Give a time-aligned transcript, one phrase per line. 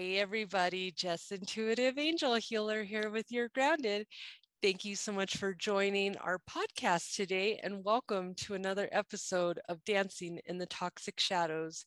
[0.00, 4.06] Hey, everybody, Jess Intuitive Angel Healer here with your grounded.
[4.62, 9.84] Thank you so much for joining our podcast today, and welcome to another episode of
[9.84, 11.84] Dancing in the Toxic Shadows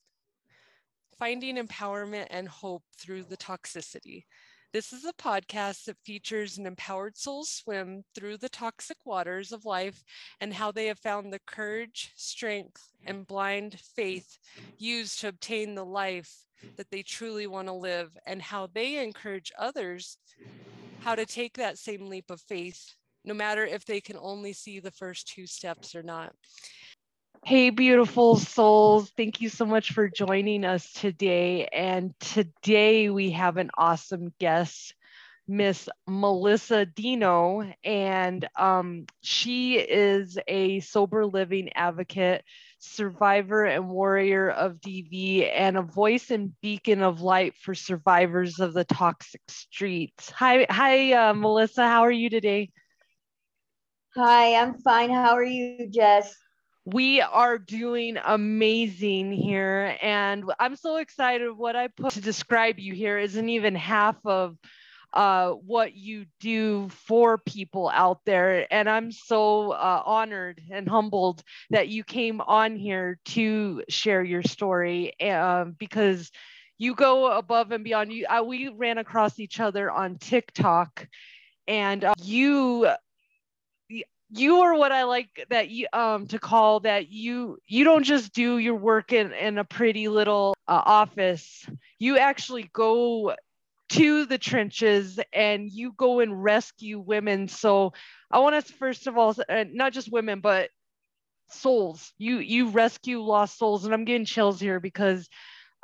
[1.17, 4.25] Finding Empowerment and Hope Through the Toxicity.
[4.73, 9.65] This is a podcast that features an empowered soul swim through the toxic waters of
[9.65, 10.03] life
[10.41, 14.39] and how they have found the courage, strength, and blind faith
[14.79, 16.33] used to obtain the life
[16.75, 20.17] that they truly want to live, and how they encourage others
[21.01, 24.79] how to take that same leap of faith, no matter if they can only see
[24.79, 26.33] the first two steps or not.
[27.45, 29.11] Hey, beautiful souls.
[29.17, 31.67] Thank you so much for joining us today.
[31.73, 34.95] And today we have an awesome guest,
[35.45, 37.69] Miss Melissa Dino.
[37.83, 42.45] And um, she is a sober living advocate,
[42.79, 48.73] survivor and warrior of DV, and a voice and beacon of light for survivors of
[48.73, 50.29] the toxic streets.
[50.29, 51.85] Hi, hi, uh, Melissa.
[51.85, 52.69] How are you today?
[54.15, 55.09] Hi, I'm fine.
[55.09, 56.33] How are you, Jess?
[56.85, 61.51] We are doing amazing here and i'm so excited.
[61.51, 64.57] What i put to describe you here isn't even half of
[65.13, 71.43] uh, what you do for people out there and i'm so uh, honored and humbled
[71.69, 76.31] that you came on here to share your story um, because
[76.77, 78.11] you go above and beyond.
[78.11, 81.07] You uh, we ran across each other on tiktok
[81.67, 82.89] and uh, you
[84.33, 88.33] you are what I like that you um to call that you you don't just
[88.33, 91.65] do your work in in a pretty little uh, office.
[91.99, 93.35] You actually go
[93.89, 97.47] to the trenches and you go and rescue women.
[97.47, 97.93] So
[98.31, 100.69] I want to first of all, uh, not just women, but
[101.49, 102.13] souls.
[102.17, 105.29] You you rescue lost souls, and I'm getting chills here because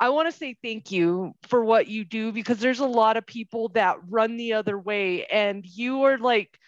[0.00, 3.26] I want to say thank you for what you do because there's a lot of
[3.26, 6.58] people that run the other way, and you are like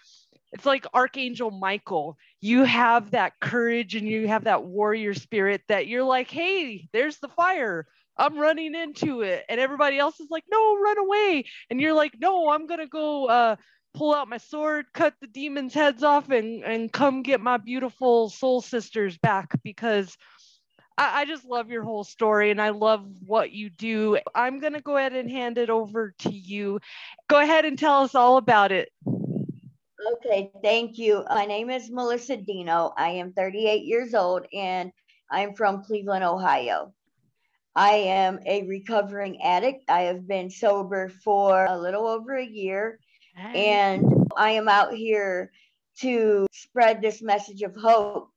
[0.52, 5.86] it's like archangel michael you have that courage and you have that warrior spirit that
[5.86, 7.86] you're like hey there's the fire
[8.16, 12.14] i'm running into it and everybody else is like no run away and you're like
[12.18, 13.56] no i'm gonna go uh,
[13.94, 18.30] pull out my sword cut the demons heads off and and come get my beautiful
[18.30, 20.16] soul sisters back because
[20.98, 24.19] I, I just love your whole story and I love what you do.
[24.34, 26.80] I'm going to go ahead and hand it over to you.
[27.28, 28.90] Go ahead and tell us all about it.
[30.10, 31.24] Okay, thank you.
[31.28, 32.92] My name is Melissa Dino.
[32.96, 34.90] I am 38 years old and
[35.30, 36.92] I'm from Cleveland, Ohio.
[37.76, 39.84] I am a recovering addict.
[39.88, 42.98] I have been sober for a little over a year
[43.36, 45.52] and I am out here
[46.00, 48.30] to spread this message of hope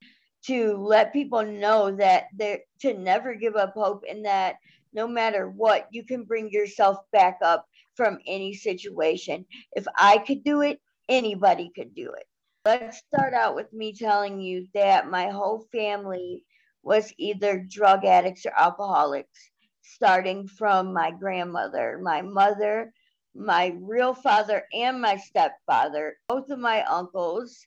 [0.46, 4.58] to let people know that they to never give up hope and that
[4.94, 7.66] no matter what you can bring yourself back up
[7.96, 9.46] from any situation.
[9.76, 10.80] If I could do it,
[11.10, 12.26] anybody could do it.
[12.66, 16.44] Let's start out with me telling you that my whole family
[16.82, 19.52] was either drug addicts or alcoholics,
[19.82, 22.92] starting from my grandmother, my mother,
[23.36, 27.66] my real father, and my stepfather, both of my uncles.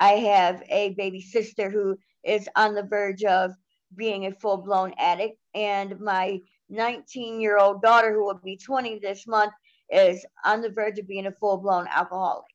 [0.00, 3.52] I have a baby sister who is on the verge of
[3.96, 6.40] being a full blown addict, and my
[6.70, 9.52] 19 year old daughter, who will be 20 this month,
[9.90, 12.49] is on the verge of being a full blown alcoholic.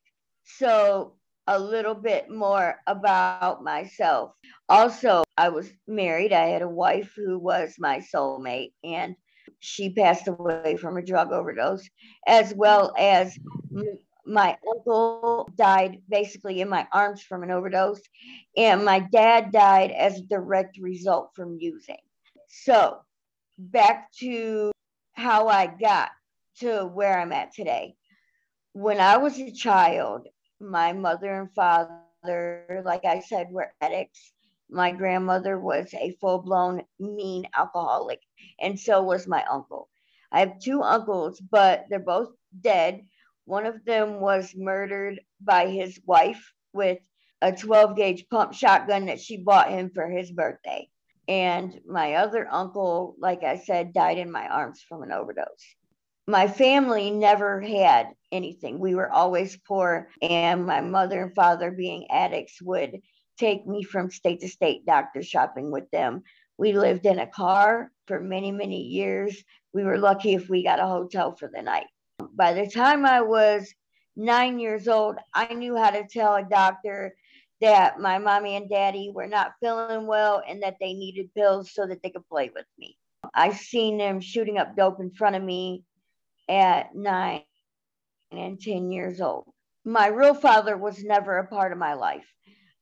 [0.45, 1.13] So,
[1.47, 4.31] a little bit more about myself.
[4.67, 6.33] Also, I was married.
[6.33, 9.15] I had a wife who was my soulmate, and
[9.59, 11.87] she passed away from a drug overdose,
[12.25, 13.37] as well as
[14.25, 18.01] my uncle died basically in my arms from an overdose,
[18.57, 21.97] and my dad died as a direct result from using.
[22.47, 23.01] So,
[23.57, 24.71] back to
[25.13, 26.09] how I got
[26.59, 27.95] to where I'm at today.
[28.73, 30.27] When I was a child,
[30.59, 34.33] my mother and father, like I said, were addicts.
[34.69, 38.21] My grandmother was a full blown mean alcoholic,
[38.59, 39.89] and so was my uncle.
[40.31, 42.29] I have two uncles, but they're both
[42.61, 43.05] dead.
[43.45, 46.99] One of them was murdered by his wife with
[47.41, 50.89] a 12 gauge pump shotgun that she bought him for his birthday.
[51.27, 55.75] And my other uncle, like I said, died in my arms from an overdose
[56.27, 58.79] my family never had anything.
[58.79, 62.99] We were always poor, and my mother and father, being addicts, would
[63.37, 66.23] take me from state to state doctor shopping with them.
[66.57, 69.43] We lived in a car for many, many years.
[69.73, 71.87] We were lucky if we got a hotel for the night.
[72.33, 73.73] By the time I was
[74.15, 77.13] nine years old, I knew how to tell a doctor
[77.61, 81.85] that my mommy and daddy were not feeling well and that they needed pills so
[81.85, 82.97] that they could play with me.
[83.33, 85.83] I seen them shooting up dope in front of me
[86.49, 87.43] at nine
[88.31, 89.45] and 10 years old.
[89.83, 92.25] My real father was never a part of my life.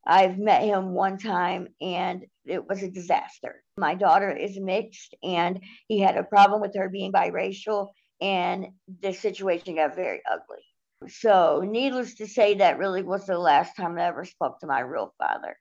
[0.06, 3.64] I've met him one time and it was a disaster.
[3.78, 7.90] My daughter is mixed and he had a problem with her being biracial,
[8.22, 8.68] and
[9.02, 10.64] the situation got very ugly.
[11.10, 14.80] So, needless to say, that really was the last time I ever spoke to my
[14.80, 15.58] real father.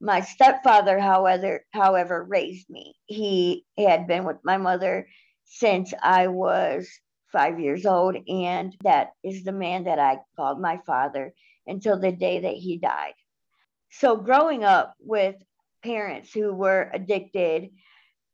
[0.00, 2.94] My stepfather, however, however, raised me.
[3.06, 5.08] He had been with my mother
[5.44, 6.88] since I was
[7.32, 11.32] five years old, and that is the man that I called my father
[11.66, 13.14] until the day that he died.
[13.90, 15.36] So, growing up with
[15.82, 17.70] parents who were addicted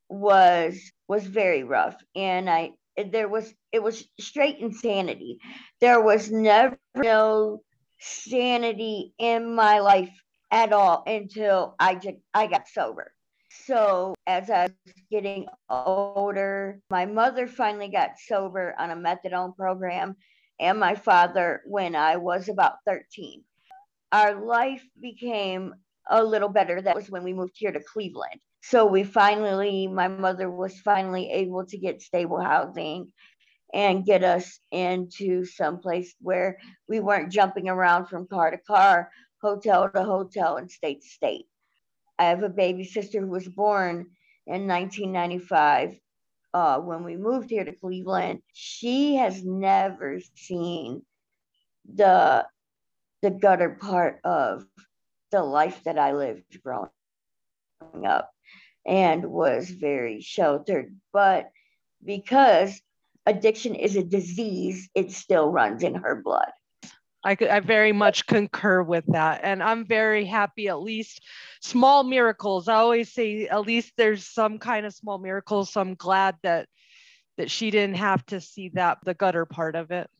[0.08, 5.38] was was very rough, and I there was it was straight insanity.
[5.80, 7.62] There was never no
[7.98, 10.10] sanity in my life
[10.50, 13.12] at all until I just I got sober.
[13.66, 20.16] So as I was getting older, my mother finally got sober on a methadone program,
[20.58, 23.44] and my father when I was about 13.
[24.10, 25.74] Our life became
[26.08, 26.82] a little better.
[26.82, 28.40] That was when we moved here to Cleveland.
[28.62, 33.12] So we finally, my mother was finally able to get stable housing
[33.74, 39.10] and get us into some place where we weren't jumping around from car to car,
[39.40, 41.46] hotel to hotel, and state to state.
[42.22, 44.06] I have a baby sister who was born
[44.46, 45.98] in 1995
[46.54, 48.42] uh, when we moved here to Cleveland.
[48.52, 51.02] She has never seen
[51.92, 52.46] the
[53.22, 54.64] the gutter part of
[55.32, 56.90] the life that I lived growing
[58.06, 58.30] up
[58.86, 60.94] and was very sheltered.
[61.12, 61.50] But
[62.04, 62.80] because
[63.26, 66.52] addiction is a disease, it still runs in her blood.
[67.24, 69.40] I, I very much concur with that.
[69.44, 71.22] And I'm very happy, at least
[71.60, 72.69] small miracles.
[72.69, 75.72] I always say, at least there's some kind of small miracles.
[75.72, 76.69] So I'm glad that
[77.38, 80.10] that she didn't have to see that the gutter part of it.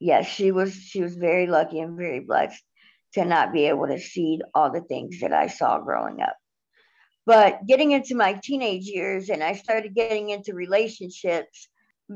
[0.00, 2.62] Yes, she was she was very lucky and very blessed
[3.14, 6.36] to not be able to see all the things that I saw growing up.
[7.26, 11.68] But getting into my teenage years and I started getting into relationships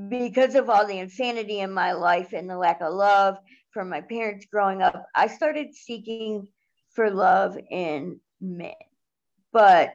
[0.08, 3.36] because of all the insanity in my life and the lack of love
[3.72, 6.48] from my parents growing up, I started seeking
[6.90, 8.74] for love in men.
[9.52, 9.94] But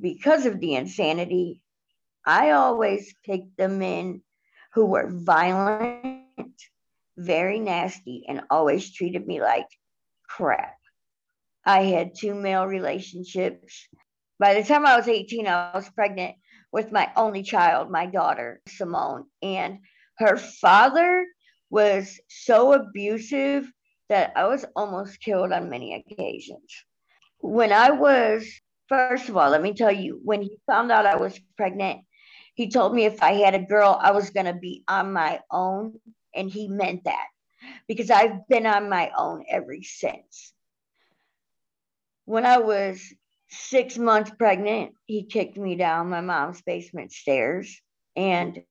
[0.00, 1.62] because of the insanity,
[2.26, 4.22] I always picked the men
[4.74, 6.24] who were violent,
[7.16, 9.68] very nasty, and always treated me like
[10.28, 10.76] crap.
[11.64, 13.88] I had two male relationships.
[14.38, 16.36] By the time I was 18, I was pregnant
[16.72, 19.26] with my only child, my daughter, Simone.
[19.42, 19.80] And
[20.18, 21.26] her father
[21.70, 23.70] was so abusive
[24.08, 26.84] that I was almost killed on many occasions.
[27.40, 28.48] When I was,
[28.88, 32.00] first of all, let me tell you, when he found out I was pregnant,
[32.54, 35.40] he told me if I had a girl, I was going to be on my
[35.50, 36.00] own.
[36.34, 37.26] And he meant that
[37.86, 40.52] because I've been on my own ever since.
[42.24, 43.00] When I was
[43.48, 47.80] six months pregnant, he kicked me down my mom's basement stairs.
[48.16, 48.62] And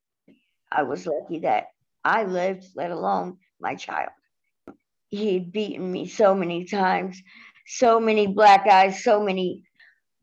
[0.72, 1.67] I was lucky that
[2.07, 4.11] I lived, let alone my child.
[5.09, 7.21] He'd beaten me so many times,
[7.65, 9.63] so many black eyes, so many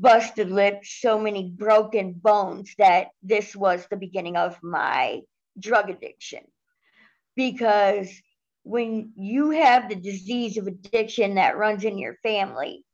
[0.01, 5.21] busted lips, so many broken bones that this was the beginning of my
[5.59, 6.41] drug addiction.
[7.37, 8.11] Because
[8.63, 12.85] when you have the disease of addiction that runs in your family,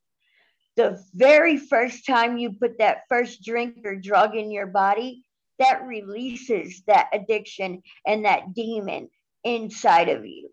[0.77, 5.25] the very first time you put that first drink or drug in your body,
[5.61, 9.09] that releases that addiction and that demon
[9.45, 10.51] inside of you.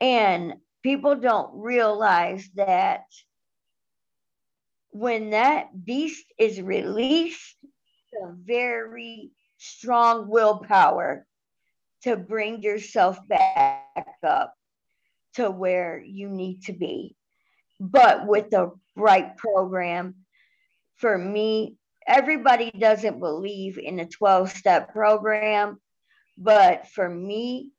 [0.00, 3.04] And people don't realize that
[4.90, 7.56] when that beast is released,
[8.22, 11.26] a very strong willpower
[12.02, 14.54] to bring yourself back up
[15.34, 17.16] to where you need to be.
[17.80, 20.14] But with the right program,
[20.96, 25.80] for me, everybody doesn't believe in a 12 step program.
[26.36, 27.70] But for me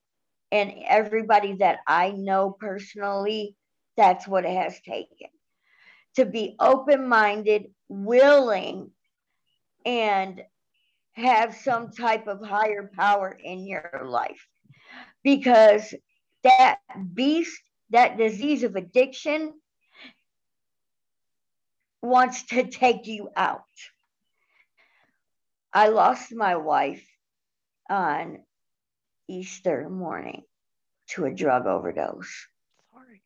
[0.51, 3.55] and everybody that I know personally,
[3.97, 5.27] that's what it has taken
[6.15, 8.91] to be open minded, willing,
[9.85, 10.41] and
[11.13, 14.47] have some type of higher power in your life
[15.23, 15.93] because
[16.43, 16.79] that
[17.13, 19.53] beast, that disease of addiction,
[22.01, 23.63] wants to take you out.
[25.75, 27.05] I lost my wife
[27.89, 28.39] on
[29.27, 30.43] Easter morning
[31.09, 32.47] to a drug overdose.
[32.93, 33.21] Sorry.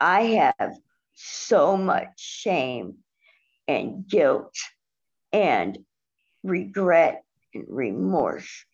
[0.00, 0.22] I
[0.58, 0.74] have
[1.14, 2.96] so much shame
[3.68, 4.56] and guilt
[5.32, 5.78] and
[6.42, 7.22] regret
[7.54, 8.64] and remorse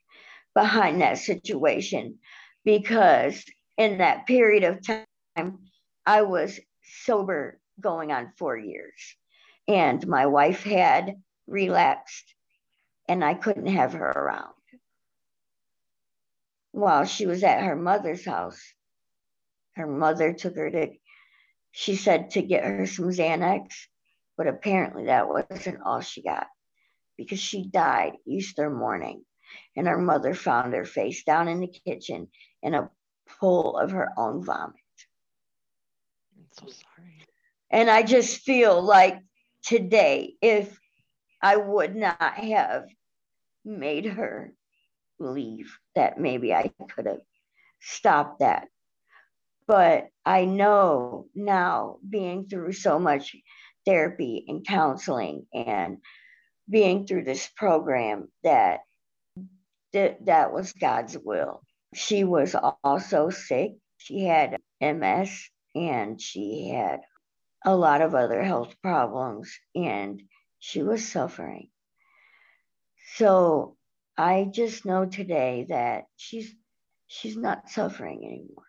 [0.54, 2.16] behind that situation
[2.64, 3.44] because
[3.76, 5.58] in that period of time,
[6.06, 6.58] I was
[7.02, 8.94] sober going on four years.
[9.68, 12.34] And my wife had relapsed,
[13.08, 14.54] and I couldn't have her around.
[16.72, 18.60] While she was at her mother's house,
[19.76, 20.88] her mother took her to,
[21.70, 23.68] she said to get her some Xanax,
[24.36, 26.46] but apparently that wasn't all she got
[27.16, 29.25] because she died Easter morning
[29.76, 32.28] and her mother found her face down in the kitchen
[32.62, 32.90] in a
[33.40, 34.75] pool of her own vomit.
[36.36, 37.18] I'm so sorry.
[37.70, 39.18] And I just feel like
[39.62, 40.78] today, if
[41.47, 42.88] I would not have
[43.65, 44.53] made her
[45.17, 47.21] believe that maybe I could have
[47.81, 48.67] stopped that.
[49.69, 53.37] But I know now, being through so much
[53.85, 55.99] therapy and counseling and
[56.69, 58.81] being through this program, that
[59.93, 61.62] that, that was God's will.
[61.95, 63.75] She was also sick.
[63.99, 67.03] She had MS and she had
[67.65, 70.21] a lot of other health problems and
[70.58, 71.68] she was suffering.
[73.14, 73.76] So
[74.16, 76.54] I just know today that she's
[77.06, 78.64] she's not suffering anymore.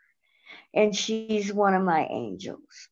[0.74, 2.89] And she's one of my angels.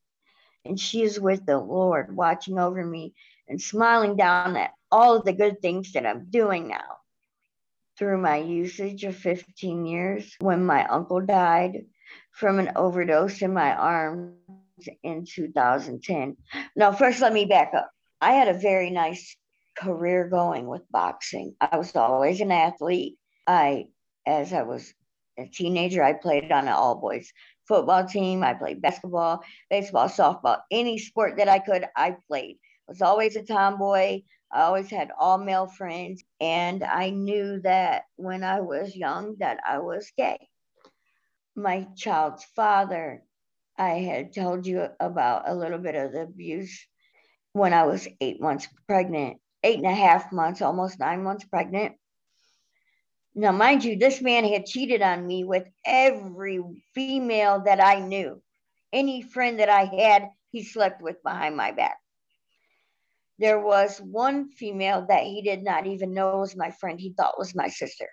[0.64, 3.14] And she is with the Lord watching over me
[3.48, 6.98] and smiling down at all of the good things that I'm doing now
[7.98, 11.84] through my usage of 15 years when my uncle died
[12.32, 14.34] from an overdose in my arms
[15.02, 16.36] in 2010.
[16.74, 17.90] Now, first, let me back up.
[18.20, 19.36] I had a very nice
[19.76, 21.54] career going with boxing.
[21.60, 23.18] I was always an athlete.
[23.46, 23.86] I,
[24.26, 24.92] as I was
[25.38, 27.30] a teenager, I played on an all boys
[27.68, 28.42] football team.
[28.42, 32.58] I played basketball, baseball, softball, any sport that I could, I played.
[32.88, 34.22] I was always a tomboy.
[34.52, 39.58] I always had all male friends, and I knew that when I was young that
[39.66, 40.38] I was gay.
[41.56, 43.24] My child's father,
[43.76, 46.86] I had told you about a little bit of the abuse
[47.56, 51.96] when I was eight months pregnant, eight and a half months, almost nine months pregnant.
[53.34, 56.60] Now, mind you, this man had cheated on me with every
[56.94, 58.42] female that I knew.
[58.92, 61.98] Any friend that I had, he slept with behind my back
[63.38, 67.38] there was one female that he did not even know was my friend, he thought
[67.38, 68.08] was my sister.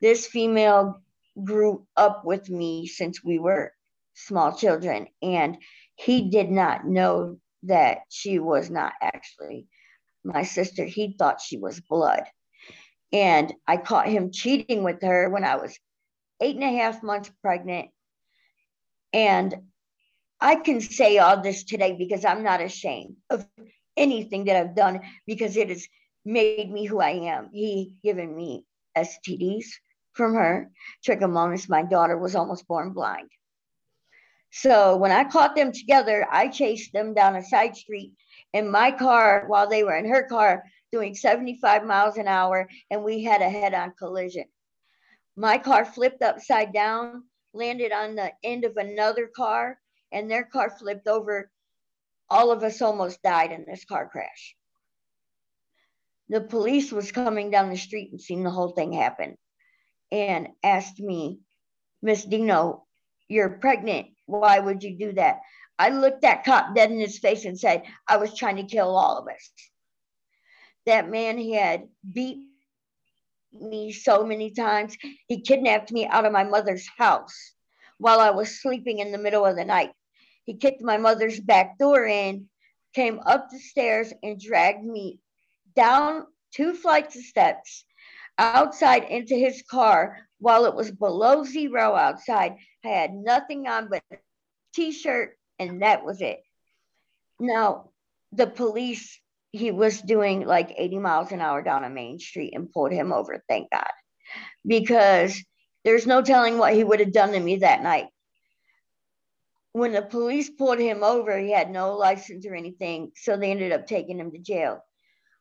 [0.00, 1.02] This female
[1.44, 3.72] grew up with me since we were
[4.14, 5.58] small children, and
[5.94, 9.66] he did not know that she was not actually
[10.24, 10.84] my sister.
[10.84, 12.24] He thought she was blood.
[13.12, 15.78] And I caught him cheating with her when I was
[16.40, 17.90] eight and a half months pregnant.
[19.12, 19.54] And
[20.40, 23.46] I can say all this today because I'm not ashamed of
[23.96, 25.86] anything that I've done because it has
[26.24, 27.50] made me who I am.
[27.52, 28.64] He given me
[28.96, 29.66] STDs
[30.12, 30.70] from her,
[31.06, 31.68] trichomonas.
[31.68, 33.30] My daughter was almost born blind.
[34.50, 38.12] So when I caught them together, I chased them down a side street
[38.52, 43.04] in my car while they were in her car doing 75 miles an hour, and
[43.04, 44.44] we had a head on collision.
[45.36, 49.78] My car flipped upside down, landed on the end of another car,
[50.10, 51.50] and their car flipped over
[52.28, 54.56] all of us almost died in this car crash.
[56.28, 59.36] The police was coming down the street and seen the whole thing happen
[60.12, 61.40] and asked me,
[62.02, 62.86] Miss Dino,
[63.28, 64.08] you're pregnant.
[64.30, 65.40] Why would you do that?
[65.78, 68.96] I looked that cop dead in his face and said, I was trying to kill
[68.96, 69.50] all of us.
[70.86, 72.38] That man had beat
[73.52, 74.96] me so many times.
[75.26, 77.54] He kidnapped me out of my mother's house
[77.98, 79.90] while I was sleeping in the middle of the night.
[80.44, 82.48] He kicked my mother's back door in,
[82.94, 85.18] came up the stairs, and dragged me
[85.74, 87.84] down two flights of steps
[88.40, 92.56] outside into his car while it was below zero outside.
[92.84, 94.16] I had nothing on but a
[94.74, 96.40] t shirt, and that was it.
[97.38, 97.90] Now,
[98.32, 99.20] the police,
[99.52, 103.12] he was doing like 80 miles an hour down a main street and pulled him
[103.12, 103.90] over, thank God,
[104.66, 105.42] because
[105.84, 108.06] there's no telling what he would have done to me that night
[109.72, 113.72] when the police pulled him over, he had no license or anything, so they ended
[113.72, 114.84] up taking him to jail.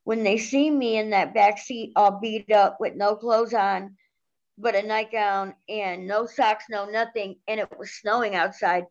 [0.04, 3.96] When they see me in that back seat, all beat up with no clothes on,
[4.58, 8.86] but a nightgown and no socks, no nothing, and it was snowing outside,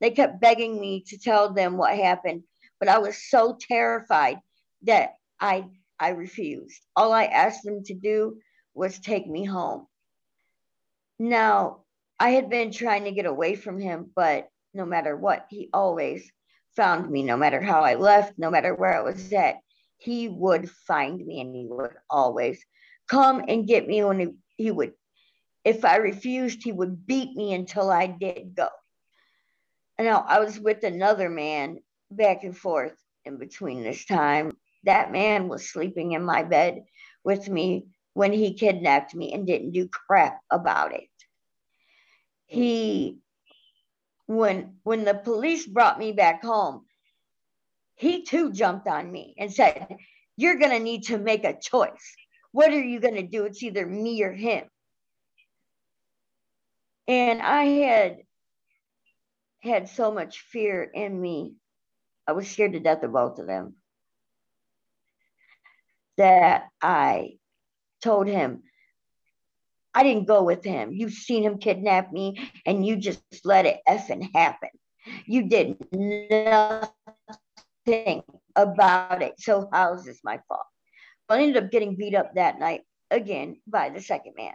[0.00, 2.44] they kept begging me to tell them what happened.
[2.78, 4.40] But I was so terrified
[4.82, 5.66] that I
[5.98, 6.80] I refused.
[6.96, 8.38] All I asked them to do
[8.72, 9.86] was take me home.
[11.18, 11.84] Now,
[12.18, 15.46] I had been trying to get away from him, but no matter what.
[15.50, 16.32] He always
[16.76, 19.56] found me, no matter how I left, no matter where I was at.
[20.00, 22.64] He would find me and he would always
[23.08, 24.92] come and get me when he, he would
[25.64, 28.68] if I refused, he would beat me until I did go.
[29.98, 31.78] And now I was with another man
[32.10, 34.56] back and forth in between this time.
[34.84, 36.84] That man was sleeping in my bed
[37.22, 41.08] with me when he kidnapped me and didn't do crap about it.
[42.46, 43.18] He
[44.26, 46.86] when when the police brought me back home,
[48.00, 49.86] he too jumped on me and said,
[50.38, 52.16] You're going to need to make a choice.
[52.50, 53.44] What are you going to do?
[53.44, 54.64] It's either me or him.
[57.06, 58.16] And I had
[59.62, 61.56] had so much fear in me.
[62.26, 63.74] I was scared to death of both of them.
[66.16, 67.36] That I
[68.02, 68.62] told him,
[69.92, 70.92] I didn't go with him.
[70.92, 74.70] You've seen him kidnap me and you just let it effing happen.
[75.26, 76.94] You did nothing
[77.84, 78.22] thing
[78.56, 79.34] about it.
[79.38, 80.66] So how is this my fault?
[81.28, 84.54] Well, I ended up getting beat up that night again by the second man.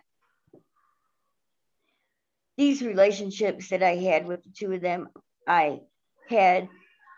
[2.58, 5.10] These relationships that I had with the two of them,
[5.48, 5.82] I
[6.30, 6.70] had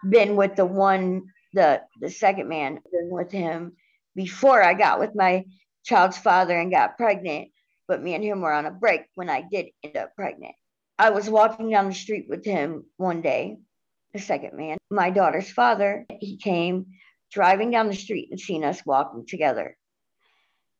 [0.07, 3.73] been with the one, the the second man, been with him
[4.15, 5.45] before I got with my
[5.85, 7.49] child's father and got pregnant.
[7.87, 10.55] But me and him were on a break when I did end up pregnant.
[10.99, 13.57] I was walking down the street with him one day
[14.13, 16.87] the second man, my daughter's father, he came
[17.31, 19.77] driving down the street and seen us walking together.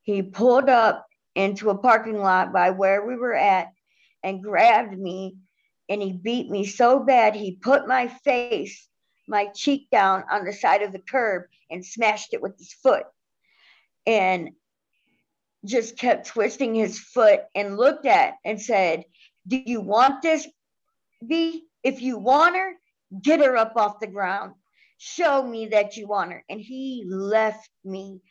[0.03, 1.05] He pulled up
[1.35, 3.67] into a parking lot by where we were at
[4.23, 5.35] and grabbed me
[5.89, 8.87] and he beat me so bad he put my face,
[9.27, 13.03] my cheek down on the side of the curb and smashed it with his foot.
[14.05, 14.51] And
[15.65, 19.03] just kept twisting his foot and looked at and said,
[19.47, 20.47] Do you want this,
[21.25, 21.65] B?
[21.83, 22.73] If you want her,
[23.21, 24.53] Get her up off the ground.
[24.97, 26.43] Show me that you want her.
[26.49, 28.21] And he left me.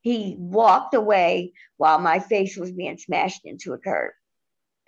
[0.00, 4.12] He walked away while my face was being smashed into a curb.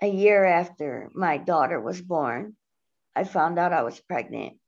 [0.01, 2.57] A year after my daughter was born,
[3.15, 4.59] I found out I was pregnant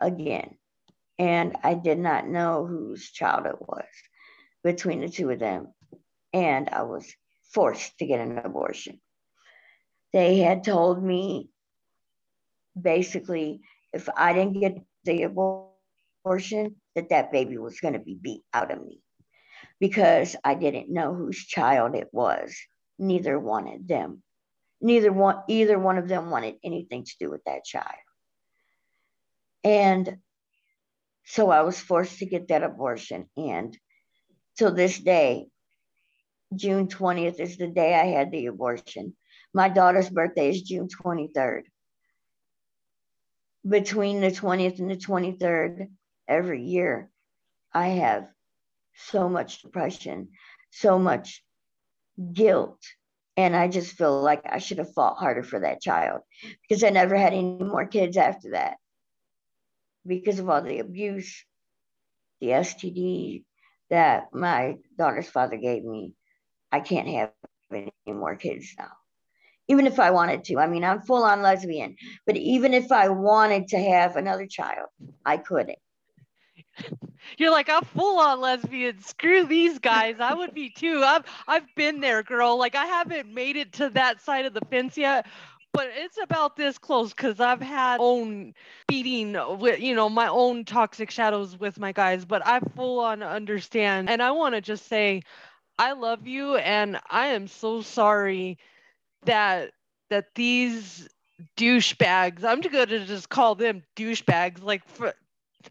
[0.00, 0.56] again.
[1.18, 3.86] And I did not know whose child it was
[4.62, 5.72] between the two of them.
[6.32, 7.10] And I was
[7.52, 9.00] forced to get an abortion.
[10.12, 11.50] They had told me
[12.80, 13.60] basically
[13.92, 18.70] if I didn't get the abortion, that that baby was going to be beat out
[18.70, 19.00] of me
[19.80, 22.56] because I didn't know whose child it was.
[22.98, 24.22] Neither wanted them.
[24.80, 27.86] Neither one, either one of them wanted anything to do with that child.
[29.64, 30.18] And
[31.24, 33.28] so I was forced to get that abortion.
[33.36, 33.76] And
[34.56, 35.46] till this day,
[36.54, 39.16] June 20th is the day I had the abortion.
[39.52, 41.62] My daughter's birthday is June 23rd
[43.68, 45.88] between the 20th and the 23rd
[46.26, 47.10] every year,
[47.72, 48.28] I have
[48.94, 50.28] so much depression,
[50.70, 51.42] so much
[52.32, 52.80] guilt.
[53.36, 56.22] And I just feel like I should have fought harder for that child
[56.62, 58.78] because I never had any more kids after that
[60.04, 61.44] because of all the abuse,
[62.40, 63.44] the STD
[63.90, 66.14] that my daughter's father gave me.
[66.72, 67.30] I can't have
[67.72, 68.97] any more kids now
[69.68, 70.58] even if I wanted to.
[70.58, 74.88] I mean, I'm full on lesbian, but even if I wanted to have another child,
[75.24, 75.78] I couldn't.
[77.38, 79.00] You're like, I'm full on lesbian.
[79.00, 80.16] Screw these guys.
[80.20, 81.02] I would be too.
[81.04, 82.58] I've I've been there, girl.
[82.58, 85.26] Like I haven't made it to that side of the fence yet,
[85.72, 88.54] but it's about this close because I've had own
[88.86, 93.22] beating with you know my own toxic shadows with my guys, but I full on
[93.22, 94.08] understand.
[94.08, 95.22] And I want to just say,
[95.78, 98.58] I love you, and I am so sorry
[99.24, 99.72] that
[100.10, 101.08] that these
[101.56, 105.14] douchebags i'm going to just call them douchebags like for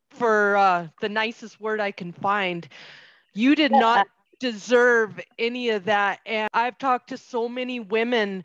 [0.09, 2.67] for uh, the nicest word i can find.
[3.33, 4.07] You did not
[4.39, 8.43] deserve any of that and i've talked to so many women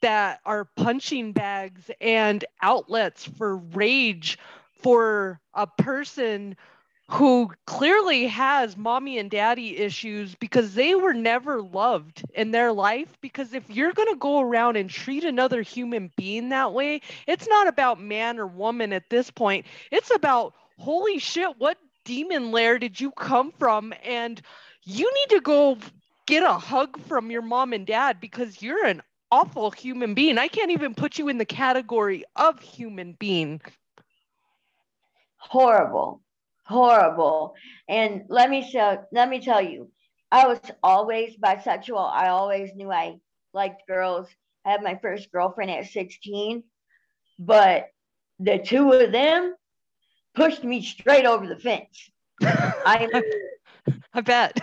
[0.00, 4.38] that are punching bags and outlets for rage
[4.82, 6.56] for a person
[7.10, 13.16] who clearly has mommy and daddy issues because they were never loved in their life.
[13.20, 17.46] Because if you're going to go around and treat another human being that way, it's
[17.46, 19.66] not about man or woman at this point.
[19.90, 23.92] It's about, holy shit, what demon lair did you come from?
[24.02, 24.40] And
[24.84, 25.76] you need to go
[26.26, 30.38] get a hug from your mom and dad because you're an awful human being.
[30.38, 33.60] I can't even put you in the category of human being.
[35.36, 36.23] Horrible
[36.64, 37.54] horrible.
[37.88, 39.90] And let me show, let me tell you,
[40.30, 42.10] I was always bisexual.
[42.12, 43.18] I always knew I
[43.52, 44.28] liked girls.
[44.64, 46.64] I had my first girlfriend at 16,
[47.38, 47.88] but
[48.40, 49.54] the two of them
[50.34, 52.10] pushed me straight over the fence.
[52.42, 53.08] I,
[54.14, 54.58] I bet.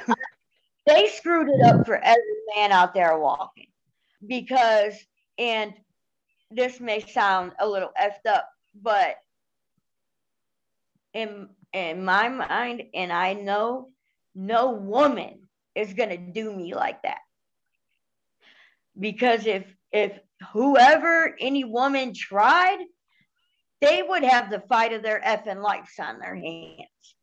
[0.88, 2.22] they screwed it up for every
[2.56, 3.68] man out there walking.
[4.28, 4.96] because,
[5.38, 5.74] and
[6.50, 8.50] this may sound a little effed up,
[8.82, 9.16] but
[11.14, 13.89] in in my mind, and I know
[14.36, 17.19] no woman is gonna do me like that.
[18.99, 20.19] Because if if
[20.53, 22.79] whoever any woman tried,
[23.79, 27.15] they would have the fight of their effing lives on their hands.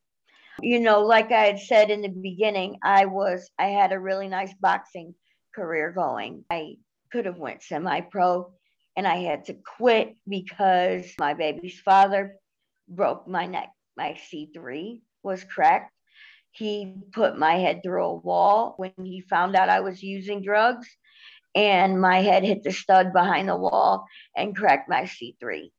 [0.61, 4.29] You know, like I had said in the beginning, I was I had a really
[4.29, 5.15] nice boxing
[5.55, 6.45] career going.
[6.51, 6.77] I
[7.13, 8.53] could have went semi-pro
[8.97, 12.35] and I had to quit because my baby's father
[12.89, 13.71] broke my neck.
[13.99, 15.93] My C3 was cracked.
[16.53, 20.87] He put my head through a wall when he found out I was using drugs,
[21.57, 24.07] and my head hit the stud behind the wall
[24.37, 25.73] and cracked my C3.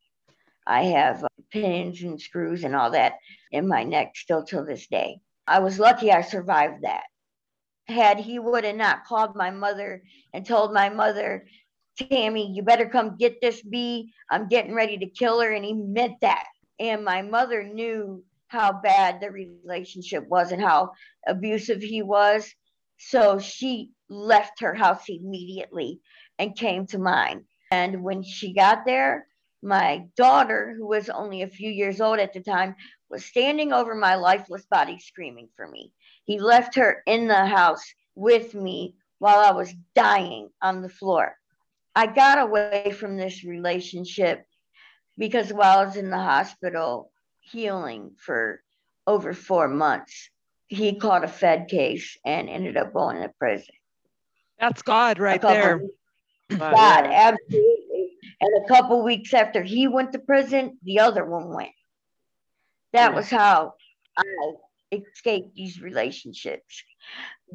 [0.68, 3.14] I have uh, pins and screws and all that
[3.54, 5.22] in my neck still till this day.
[5.48, 7.06] I was lucky I survived that.
[7.88, 10.04] Had he would have not called my mother
[10.34, 11.46] and told my mother,
[11.98, 14.12] Tammy, you better come get this bee.
[14.30, 15.52] I'm getting ready to kill her.
[15.52, 16.44] And he meant that.
[16.80, 20.92] And my mother knew how bad the relationship was and how
[21.28, 22.54] abusive he was.
[22.98, 26.00] So she left her house immediately
[26.40, 27.46] and came to mine.
[27.72, 29.28] And when she got there,
[29.62, 32.76] my daughter, who was only a few years old at the time,
[33.10, 35.92] was standing over my lifeless body screaming for me.
[36.24, 37.84] He left her in the house
[38.16, 41.36] with me while I was dying on the floor.
[41.96, 44.46] I got away from this relationship
[45.20, 48.64] because while I was in the hospital healing for
[49.06, 50.30] over four months,
[50.68, 53.76] he caught a Fed case and ended up going to prison.
[54.60, 55.82] That's God right there.
[56.50, 57.34] God, yeah.
[57.34, 58.12] absolutely.
[58.42, 61.72] And a couple weeks after he went to prison, the other one went.
[62.94, 63.16] That yeah.
[63.16, 63.74] was how
[64.18, 64.24] I
[64.92, 66.84] escaped these relationships.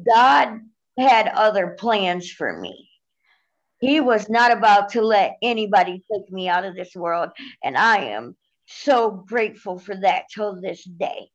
[0.05, 0.59] God
[0.97, 2.89] had other plans for me.
[3.85, 7.29] He was not about to let anybody take me out of this world.
[7.63, 11.29] And I am so grateful for that till this day.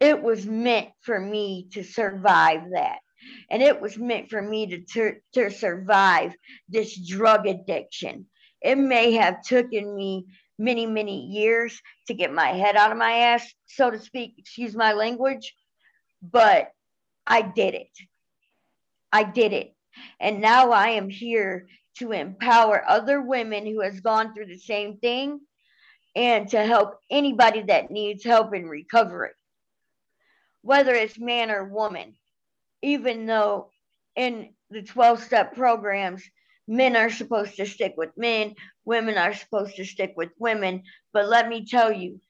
[0.00, 2.98] It was meant for me to survive that.
[3.50, 6.34] And it was meant for me to, to, to survive
[6.68, 8.26] this drug addiction.
[8.60, 10.26] It may have taken me
[10.58, 14.74] many, many years to get my head out of my ass, so to speak, excuse
[14.74, 15.54] my language,
[16.20, 16.72] but
[17.28, 17.96] I did it.
[19.12, 19.74] I did it.
[20.20, 21.66] And now I am here
[21.98, 25.40] to empower other women who has gone through the same thing
[26.16, 29.30] and to help anybody that needs help in recovery.
[30.62, 32.14] Whether it's man or woman,
[32.82, 33.70] even though
[34.16, 36.22] in the 12 step programs,
[36.66, 40.82] men are supposed to stick with men, women are supposed to stick with women.
[41.12, 42.20] But let me tell you,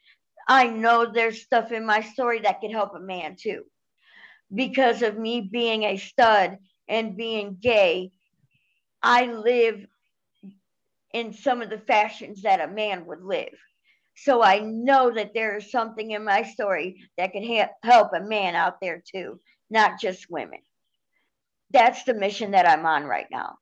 [0.49, 3.65] I know there's stuff in my story that could help a man too.
[4.53, 6.59] Because of me being a stud
[6.91, 8.11] and being gay,
[9.03, 9.87] I live
[11.15, 13.55] in some of the fashions that a man would live.
[14.17, 18.21] So I know that there is something in my story that can ha- help a
[18.21, 20.59] man out there too, not just women.
[21.71, 23.57] That's the mission that I'm on right now.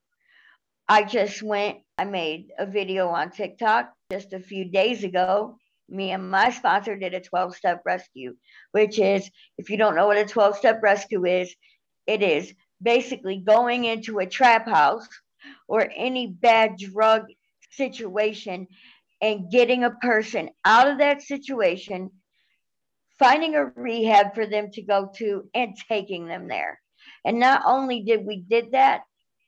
[0.88, 5.58] I just went, I made a video on TikTok just a few days ago.
[5.90, 8.34] Me and my sponsor did a 12 step rescue,
[8.72, 11.54] which is, if you don't know what a 12 step rescue is,
[12.06, 15.08] it is basically going into a trap house
[15.66, 17.26] or any bad drug
[17.70, 18.66] situation
[19.20, 22.10] and getting a person out of that situation,
[23.18, 26.80] finding a rehab for them to go to and taking them there.
[27.24, 29.02] And not only did we did that,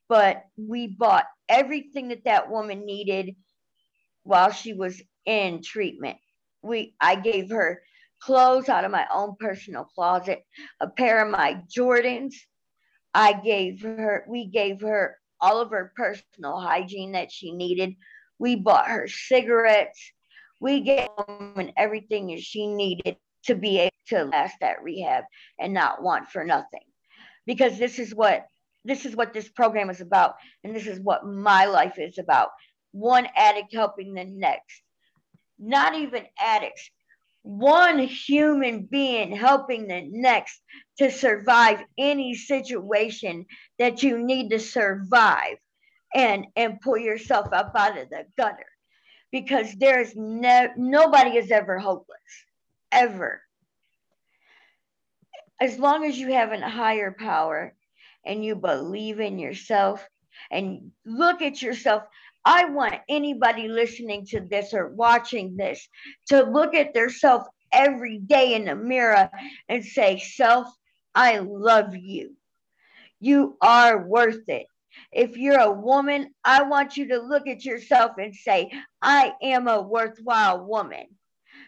[0.08, 3.36] but we bought everything that that woman needed
[4.24, 6.18] while she was in treatment.
[6.62, 7.82] We I gave her
[8.20, 10.44] clothes out of my own personal closet,
[10.80, 12.34] a pair of my Jordans,
[13.14, 17.96] I gave her, we gave her all of her personal hygiene that she needed.
[18.38, 20.12] We bought her cigarettes.
[20.60, 25.24] We gave her everything that she needed to be able to last that rehab
[25.58, 26.82] and not want for nothing.
[27.46, 28.46] Because this is what
[28.84, 32.48] this is what this program is about, and this is what my life is about.
[32.92, 34.82] One addict helping the next.
[35.58, 36.90] Not even addicts,
[37.42, 40.60] one human being helping the next
[41.00, 43.46] to survive any situation
[43.78, 45.56] that you need to survive
[46.14, 48.66] and and pull yourself up out of the gutter.
[49.32, 52.18] Because there's no nobody is ever hopeless
[52.92, 53.40] ever.
[55.58, 57.74] As long as you have a higher power
[58.22, 60.06] and you believe in yourself
[60.50, 62.02] and look at yourself
[62.44, 65.88] I want anybody listening to this or watching this
[66.28, 69.30] to look at their self every day in the mirror
[69.68, 70.68] and say, Self,
[71.14, 72.36] I love you.
[73.18, 74.66] You are worth it.
[75.12, 79.68] If you're a woman, I want you to look at yourself and say, I am
[79.68, 81.06] a worthwhile woman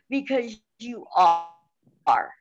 [0.09, 2.33] because you are.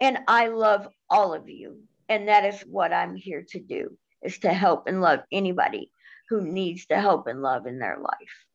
[0.00, 1.80] And I love all of you.
[2.08, 5.90] And that is what I'm here to do is to help and love anybody
[6.28, 8.46] who needs to help and love in their life.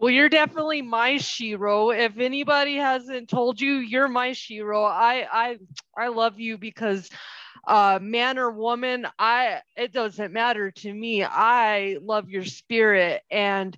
[0.00, 1.94] Well, you're definitely my shero.
[1.94, 4.90] If anybody hasn't told you, you're my shero.
[4.90, 5.58] I I
[5.94, 7.10] I love you because
[7.66, 11.22] uh man or woman, I it doesn't matter to me.
[11.22, 13.76] I love your spirit and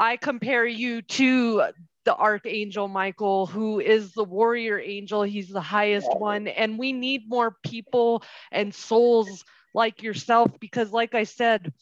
[0.00, 1.64] I compare you to
[2.06, 5.22] the archangel Michael, who is the warrior angel.
[5.22, 6.48] He's the highest one.
[6.48, 11.74] And we need more people and souls like yourself because, like I said,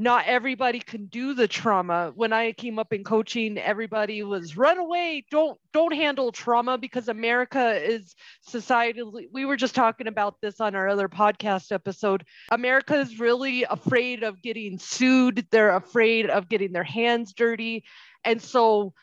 [0.00, 2.12] not everybody can do the trauma.
[2.14, 5.24] When i came up in coaching everybody was run away.
[5.30, 10.76] Don't don't handle trauma because america is society we were just talking about this on
[10.76, 12.24] our other podcast episode.
[12.50, 15.46] America is really afraid of getting sued.
[15.50, 17.84] They're afraid of getting their hands dirty.
[18.24, 18.94] And so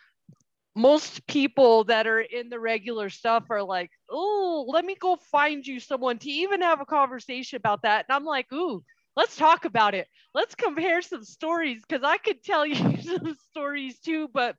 [0.76, 5.66] most people that are in the regular stuff are like, oh, let me go find
[5.66, 8.06] you someone to even have a conversation about that.
[8.08, 8.84] And I'm like, ooh,
[9.16, 10.08] let's talk about it.
[10.34, 14.30] Let's compare some stories because I could tell you some stories too.
[14.34, 14.56] But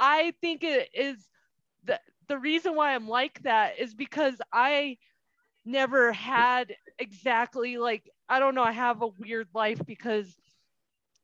[0.00, 1.26] I think it is
[1.84, 4.98] the, the reason why I'm like that is because I
[5.64, 10.34] never had exactly like, I don't know, I have a weird life because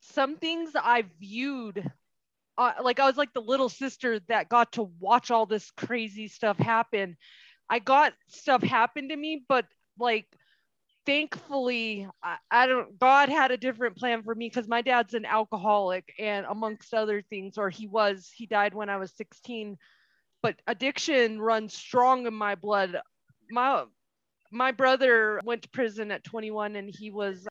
[0.00, 1.90] some things I viewed.
[2.58, 6.28] Uh, like I was like the little sister that got to watch all this crazy
[6.28, 7.16] stuff happen.
[7.70, 9.66] I got stuff happen to me, but
[9.98, 10.26] like
[11.08, 15.24] thankfully I, I, don't god had a different plan for me because my dad's an
[15.24, 19.78] alcoholic and amongst other things or he was he died when i was 16
[20.42, 22.96] but addiction runs strong in my blood.
[23.50, 23.84] My
[24.50, 27.46] my brother went to prison at 21 and he was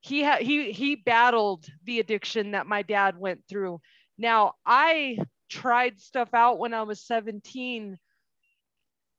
[0.00, 3.80] he had he he battled the addiction that my dad went through.
[4.18, 7.98] Now i tried stuff out when i was 17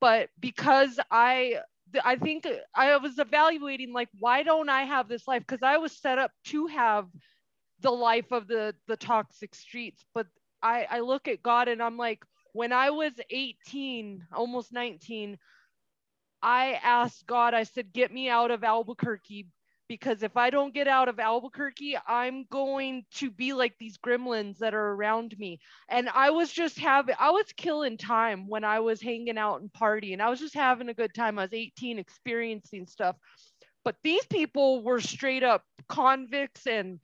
[0.02, 1.60] but because i
[2.04, 5.44] I think uh, I was evaluating like why don't I have this life?
[5.48, 7.08] Because I was set up to have
[7.82, 10.28] the life of the the toxic streets but
[10.62, 15.38] I I look at God and I'm like when I was 18 almost 19
[16.42, 19.48] I asked God I said get me out of Albuquerque
[19.88, 24.58] because if I don't get out of Albuquerque, I'm going to be like these gremlins
[24.60, 25.60] that are around me.
[25.90, 29.72] And I was just having, I was killing time when I was hanging out and
[29.72, 30.22] partying.
[30.22, 31.38] I was just having a good time.
[31.40, 33.16] I was 18, experiencing stuff.
[33.84, 37.00] But these people were straight up convicts and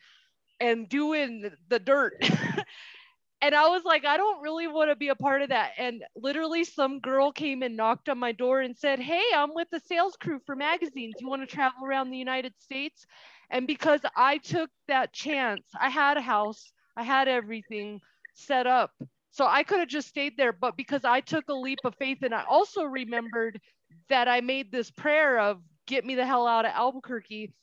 [0.60, 2.16] and doing the dirt.
[3.42, 5.72] and I was like, I don't really want to be a part of that.
[5.78, 9.70] And literally, some girl came and knocked on my door and said, Hey, I'm with
[9.72, 11.18] the sales crew for magazines.
[11.20, 13.06] You want to travel around the United States?
[13.50, 18.02] And because I took that chance, I had a house, I had everything
[18.34, 18.92] set up.
[19.32, 20.52] So I could have just stayed there.
[20.54, 23.62] But because I took a leap of faith and I also remembered
[24.10, 27.54] that I made this prayer of get me the hell out of Albuquerque,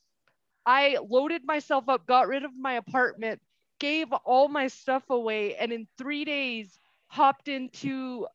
[0.67, 3.41] I loaded myself up, got rid of my apartment,
[3.79, 8.27] gave all my stuff away and in three days hopped into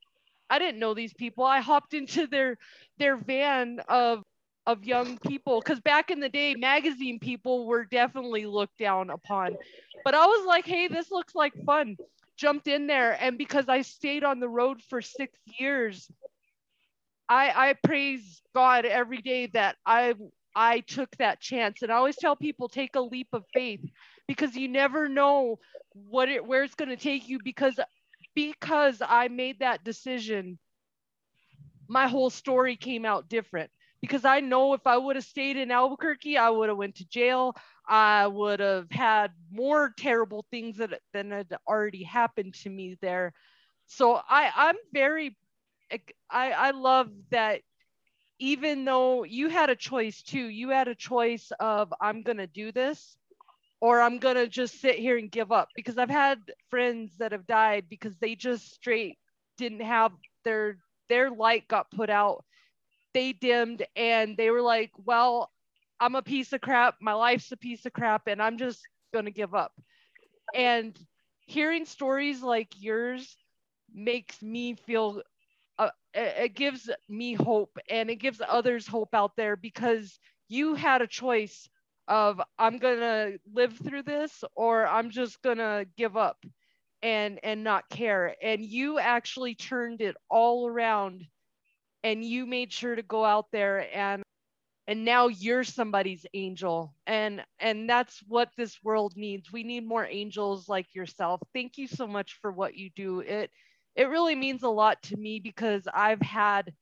[0.50, 1.44] i didn't know these people.
[1.44, 2.58] I hopped into their
[2.98, 4.24] their van of
[4.66, 5.60] of young people.
[5.60, 9.56] Because back in the day magazine people were definitely looked down upon.
[10.04, 11.96] But i was like hey this looks like fun.
[12.36, 16.10] Jumped in there and because i stayed on the road for six years
[17.28, 20.14] i i praise god every day that i
[20.54, 21.82] i took that chance.
[21.82, 23.80] And i always tell people take a leap of faith
[24.32, 25.58] because you never know
[25.92, 27.78] what it where it's going to take you because
[28.34, 30.58] because I made that decision
[31.88, 33.70] my whole story came out different.
[34.00, 37.08] Because I know if I would have stayed in Albuquerque I would have went to
[37.08, 37.54] jail.
[37.88, 43.32] I would have had more terrible things that than had already happened to me there.
[43.86, 45.36] So I I'm very
[46.30, 47.60] I I love that
[48.38, 52.46] even though you had a choice too you had a choice of I'm going to
[52.48, 53.16] do this
[53.82, 56.40] or I'm going to just sit here and give up because I've had
[56.70, 59.18] friends that have died because they just straight
[59.58, 60.12] didn't have
[60.44, 60.78] their
[61.10, 62.44] their light got put out.
[63.14, 65.50] They dimmed and they were like, "Well,
[66.00, 66.96] I'm a piece of crap.
[67.02, 68.80] My life's a piece of crap and I'm just
[69.12, 69.72] going to give up."
[70.54, 70.98] And
[71.46, 73.36] hearing stories like yours
[73.94, 75.22] makes me feel
[75.78, 81.02] uh, it gives me hope and it gives others hope out there because you had
[81.02, 81.68] a choice
[82.08, 86.38] of I'm gonna live through this or I'm just gonna give up
[87.02, 88.36] and and not care.
[88.42, 91.24] And you actually turned it all around
[92.04, 94.22] and you made sure to go out there and
[94.88, 96.94] and now you're somebody's angel.
[97.06, 99.52] And and that's what this world needs.
[99.52, 101.40] We need more angels like yourself.
[101.54, 103.20] Thank you so much for what you do.
[103.20, 103.50] It
[103.96, 106.72] it really means a lot to me because i've had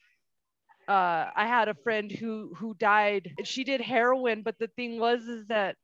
[0.88, 3.34] uh, I had a friend who who died.
[3.44, 5.76] She did heroin, but the thing was is that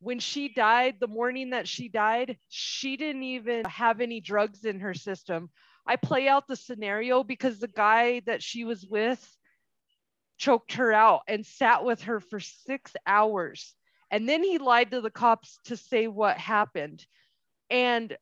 [0.00, 4.80] when she died, the morning that she died, she didn't even have any drugs in
[4.80, 5.50] her system.
[5.86, 9.24] I play out the scenario because the guy that she was with
[10.38, 13.74] choked her out and sat with her for six hours.
[14.10, 17.06] And then he lied to the cops to say what happened.
[17.70, 18.16] And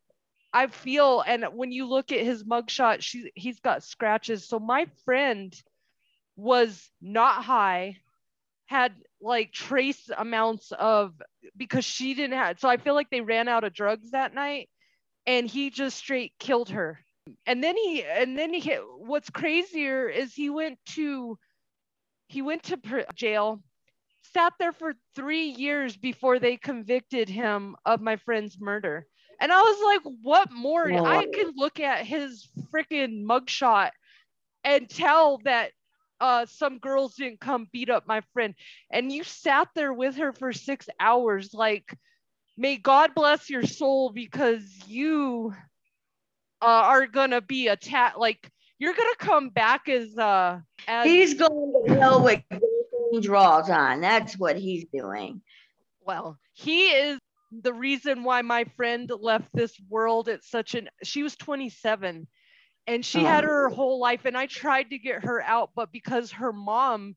[0.53, 4.47] I feel, and when you look at his mugshot, she, he's got scratches.
[4.47, 5.55] So my friend
[6.37, 7.97] was not high,
[8.67, 11.13] had like trace amounts of,
[11.57, 14.69] because she didn't have, so I feel like they ran out of drugs that night
[15.27, 17.01] and he just straight killed her.
[17.47, 21.39] And then he, and then he, hit, what's crazier is he went to,
[22.29, 22.79] he went to
[23.15, 23.63] jail,
[24.33, 29.07] sat there for three years before they convicted him of my friend's murder.
[29.41, 30.91] And I was like, what more?
[30.93, 33.91] I uh can look at his freaking mugshot
[34.65, 35.73] and tell that
[36.21, 38.55] uh, some girls didn't come beat up my friend.
[38.91, 41.55] And you sat there with her for six hours.
[41.55, 41.97] Like,
[42.57, 45.55] may God bless your soul because you
[46.63, 48.19] uh, are going to be attacked.
[48.19, 52.43] Like, you're gonna come back as uh as he's going to hell with
[53.21, 54.01] draws on.
[54.01, 55.43] That's what he's doing.
[56.01, 57.19] Well, he is
[57.53, 62.27] the reason why my friend left this world at such an she was 27
[62.91, 63.29] and she uh-huh.
[63.29, 67.15] had her whole life and I tried to get her out but because her mom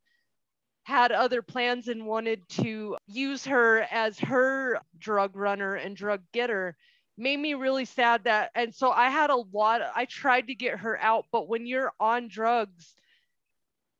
[0.83, 6.75] had other plans and wanted to use her as her drug runner and drug getter
[7.17, 10.79] made me really sad that and so i had a lot i tried to get
[10.79, 12.95] her out but when you're on drugs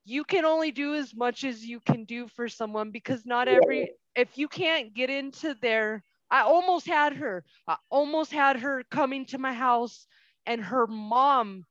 [0.04, 3.92] you can only do as much as you can do for someone because not every
[4.16, 7.46] if you can't get into their i almost had her.
[7.68, 10.08] I almost had her coming to my house
[10.46, 11.66] and her mom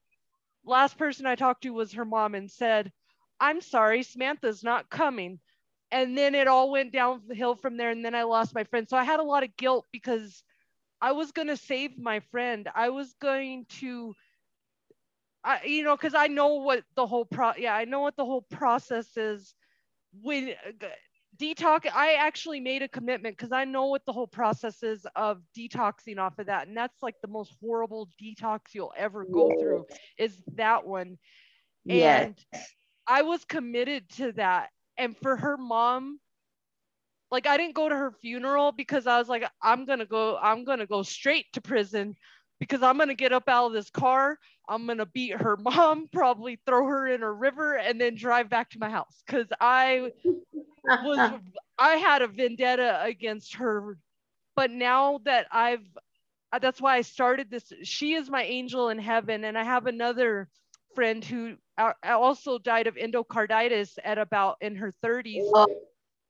[0.65, 2.93] last person i talked to was her mom and said
[3.41, 5.39] i'm sorry samantha's not coming
[5.91, 8.65] and then it all went down the hill from there and then i lost my
[8.65, 10.43] friend so i had a lot of guilt because
[11.03, 12.69] I was going to save my friend.
[12.73, 14.15] I was going to,
[15.43, 18.25] I, you know, because I know what the whole pro, yeah, I know what the
[18.25, 19.53] whole process is.
[20.23, 20.55] When
[21.39, 25.41] detox, I actually made a commitment because I know what the whole process is of
[25.57, 29.87] detoxing off of that, and that's like the most horrible detox you'll ever go through
[30.19, 31.19] is that one.
[31.89, 32.37] And
[33.07, 36.21] I was committed to that, and for her mom
[37.33, 40.65] like I didn't go to her funeral because I was like, I'm gonna go, I'm
[40.65, 42.15] gonna go straight to prison
[42.61, 44.39] because I'm gonna get up out of this car.
[44.69, 48.71] I'm gonna beat her mom, probably throw her in a river, and then drive back
[48.71, 49.23] to my house.
[49.27, 50.13] Cause I
[51.05, 51.41] was
[51.79, 53.97] I had a vendetta against her.
[54.55, 55.87] But now that I've
[56.53, 57.73] uh, that's why I started this.
[57.83, 60.49] She is my angel in heaven, and I have another
[60.95, 65.51] friend who uh, uh, also died of endocarditis at about in her 30s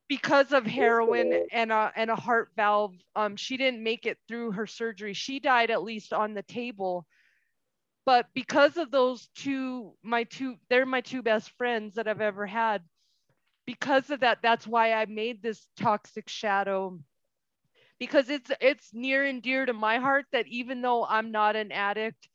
[0.07, 4.51] because of heroin and a, and a heart valve, um, she didn't make it through
[4.51, 5.13] her surgery.
[5.13, 7.05] She died at least on the table.
[8.05, 12.45] But because of those two, my two, they're my two best friends that I've ever
[12.45, 12.83] had.
[13.65, 16.99] Because of that, that's why I made this toxic shadow.
[17.99, 21.71] Because it's it's near and dear to my heart that even though I'm not an
[21.71, 22.27] addict,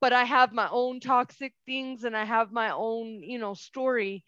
[0.00, 4.24] but I have my own toxic things and I have my own, you know, story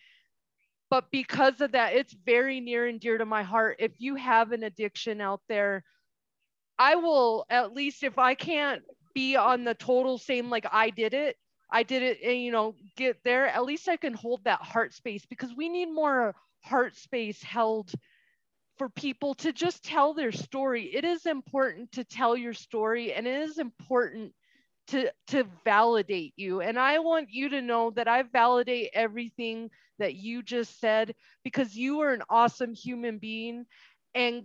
[0.90, 4.52] but because of that it's very near and dear to my heart if you have
[4.52, 5.84] an addiction out there
[6.78, 8.82] i will at least if i can't
[9.16, 11.36] be on the total same like i did it
[11.70, 14.92] i did it and you know get there at least i can hold that heart
[14.92, 17.90] space because we need more heart space held
[18.76, 20.94] for people to just tell their story.
[20.94, 24.32] It is important to tell your story and it is important
[24.88, 26.60] to to validate you.
[26.60, 31.74] And i want you to know that i validate everything that you just said because
[31.74, 33.64] you are an awesome human being
[34.14, 34.44] and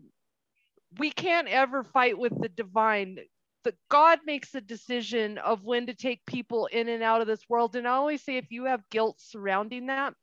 [0.98, 3.20] we can't ever fight with the divine
[3.64, 7.48] the god makes a decision of when to take people in and out of this
[7.50, 7.76] world.
[7.76, 10.14] And i always say if you have guilt surrounding that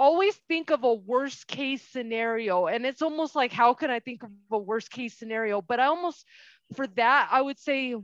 [0.00, 2.66] always think of a worst case scenario.
[2.66, 5.62] And it's almost like how can i think of a worst case scenario?
[5.62, 6.24] But i almost
[6.74, 7.94] for that i would say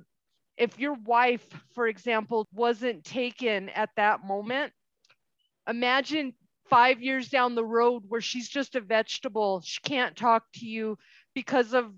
[0.60, 4.74] if your wife, for example, wasn't taken at that moment,
[5.66, 6.34] imagine
[6.68, 9.62] five years down the road where she's just a vegetable.
[9.64, 10.98] She can't talk to you
[11.34, 11.90] because of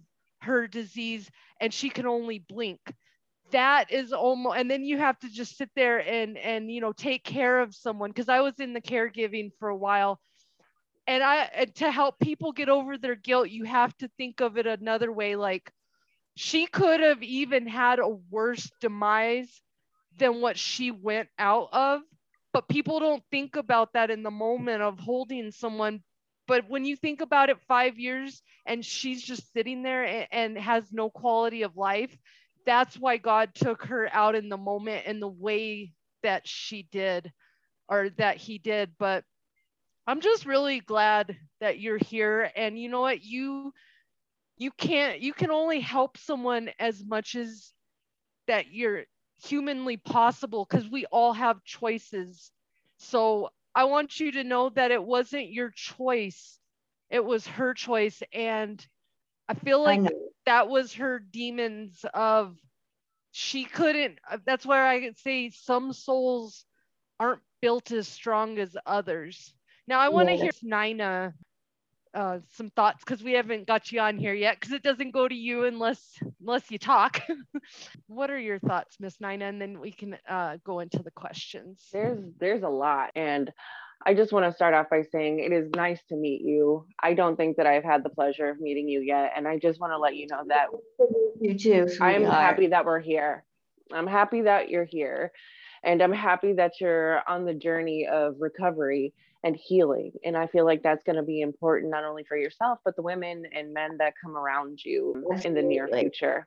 [0.43, 1.31] her disease
[1.61, 2.81] and she can only blink.
[3.51, 6.93] That is almost, and then you have to just sit there and, and, you know,
[6.93, 8.13] take care of someone.
[8.13, 10.21] Cause I was in the caregiving for a while
[11.07, 14.57] and I and to help people get over their guilt, you have to think of
[14.57, 15.37] it another way.
[15.37, 15.71] Like
[16.37, 19.61] she could have even had a worse demise
[20.19, 22.03] than what she went out of.
[22.53, 26.03] But people don't think about that in the moment of holding someone.
[26.53, 30.59] But when you think about it, five years and she's just sitting there and, and
[30.59, 32.15] has no quality of life,
[32.67, 37.33] that's why God took her out in the moment in the way that she did
[37.89, 38.91] or that he did.
[38.99, 39.25] But
[40.07, 42.51] I'm just really glad that you're here.
[42.55, 43.25] And you know what?
[43.25, 43.73] You
[44.59, 47.73] you can't you can only help someone as much as
[48.47, 49.05] that you're
[49.43, 52.53] humanly possible because we all have choices.
[52.99, 56.59] So I want you to know that it wasn't your choice.
[57.11, 58.23] It was her choice.
[58.33, 58.85] And
[59.49, 60.11] I feel like I
[60.47, 62.57] that was her demons of
[63.33, 66.65] she couldn't uh, that's where I could say some souls
[67.19, 69.55] aren't built as strong as others
[69.87, 70.43] now I want to yeah.
[70.45, 71.35] hear Nina
[72.15, 75.27] uh, some thoughts because we haven't got you on here yet because it doesn't go
[75.27, 76.01] to you unless
[76.41, 77.23] unless you talk.
[78.07, 79.47] what are your thoughts, Miss Nina?
[79.47, 81.87] And then we can uh, go into the questions.
[81.93, 83.51] There's there's a lot, and
[84.05, 86.87] I just want to start off by saying it is nice to meet you.
[87.03, 89.81] I don't think that I've had the pleasure of meeting you yet, and I just
[89.81, 90.67] want to let you know that
[91.41, 91.89] you too.
[92.01, 93.45] I'm happy that we're here.
[93.93, 95.33] I'm happy that you're here,
[95.83, 99.15] and I'm happy that you're on the journey of recovery
[99.45, 100.13] and healing.
[100.25, 103.03] And I feel like that's going to be important not only for yourself, but the
[103.03, 105.49] women and men that come around you Absolutely.
[105.49, 106.47] in the near future.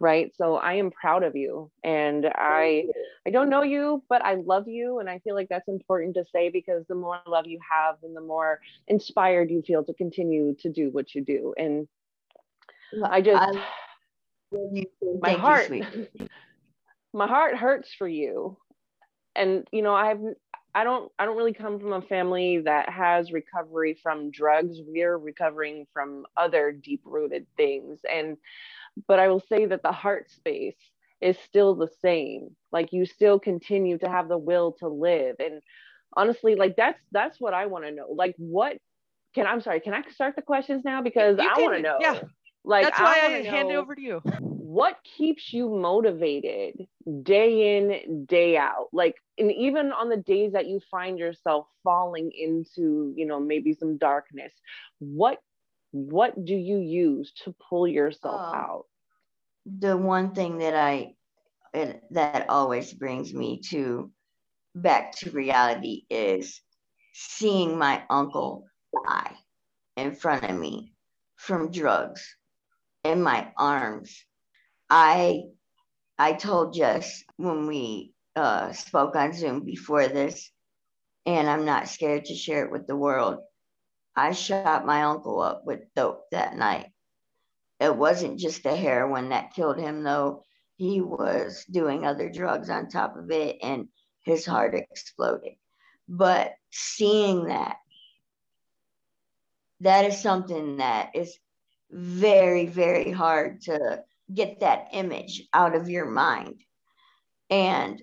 [0.00, 0.32] Right.
[0.36, 1.70] So I am proud of you.
[1.82, 2.84] And I
[3.26, 5.00] I don't know you, but I love you.
[5.00, 8.16] And I feel like that's important to say because the more love you have and
[8.16, 11.52] the more inspired you feel to continue to do what you do.
[11.56, 11.88] And
[13.04, 13.62] I just I
[15.20, 15.70] my heart
[17.12, 18.56] my heart hurts for you
[19.36, 20.20] and you know i've
[20.74, 24.78] I don't I don't really come from a family that has recovery from drugs.
[24.86, 28.00] We're recovering from other deep rooted things.
[28.10, 28.36] And
[29.06, 30.76] but I will say that the heart space
[31.20, 32.54] is still the same.
[32.70, 35.36] Like you still continue to have the will to live.
[35.40, 35.60] And
[36.14, 38.06] honestly, like that's that's what I want to know.
[38.10, 38.78] Like what
[39.34, 41.02] can I'm sorry, can I start the questions now?
[41.02, 41.98] Because you I want to know.
[42.00, 42.20] Yeah.
[42.64, 44.22] Like that's why I, I hand it over to you.
[44.68, 46.86] What keeps you motivated
[47.22, 48.88] day in, day out?
[48.92, 53.72] Like, and even on the days that you find yourself falling into, you know, maybe
[53.72, 54.52] some darkness,
[54.98, 55.38] what
[55.92, 58.84] what do you use to pull yourself um, out?
[59.64, 61.14] The one thing that I
[61.72, 64.10] it, that always brings me to
[64.74, 66.60] back to reality is
[67.14, 68.66] seeing my uncle
[69.06, 69.34] die
[69.96, 70.92] in front of me
[71.36, 72.36] from drugs
[73.02, 74.26] in my arms.
[74.90, 75.44] I
[76.18, 80.50] I told Jess when we uh, spoke on Zoom before this,
[81.26, 83.38] and I'm not scared to share it with the world.
[84.16, 86.90] I shot my uncle up with dope that night.
[87.78, 90.42] It wasn't just the heroin that killed him, though.
[90.76, 93.88] He was doing other drugs on top of it, and
[94.22, 95.54] his heart exploded.
[96.08, 97.76] But seeing that,
[99.80, 101.38] that is something that is
[101.90, 104.02] very, very hard to
[104.32, 106.60] get that image out of your mind.
[107.50, 108.02] And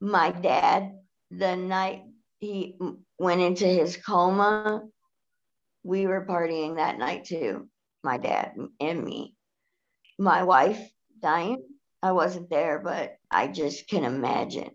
[0.00, 0.98] my dad,
[1.30, 2.04] the night
[2.38, 2.76] he
[3.18, 4.82] went into his coma,
[5.82, 7.68] we were partying that night too,
[8.04, 9.34] my dad and me.
[10.18, 10.80] My wife
[11.20, 11.62] dying,
[12.02, 14.70] I wasn't there, but I just can imagine.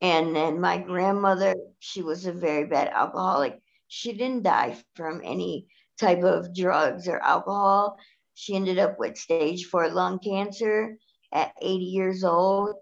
[0.00, 3.58] And then my grandmother, she was a very bad alcoholic.
[3.88, 7.98] She didn't die from any type of drugs or alcohol.
[8.38, 10.98] She ended up with stage four lung cancer
[11.32, 12.76] at 80 years old.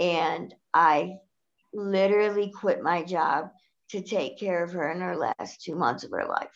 [0.00, 1.18] And I
[1.72, 3.50] literally quit my job
[3.90, 6.50] to take care of her in her last two months of her life.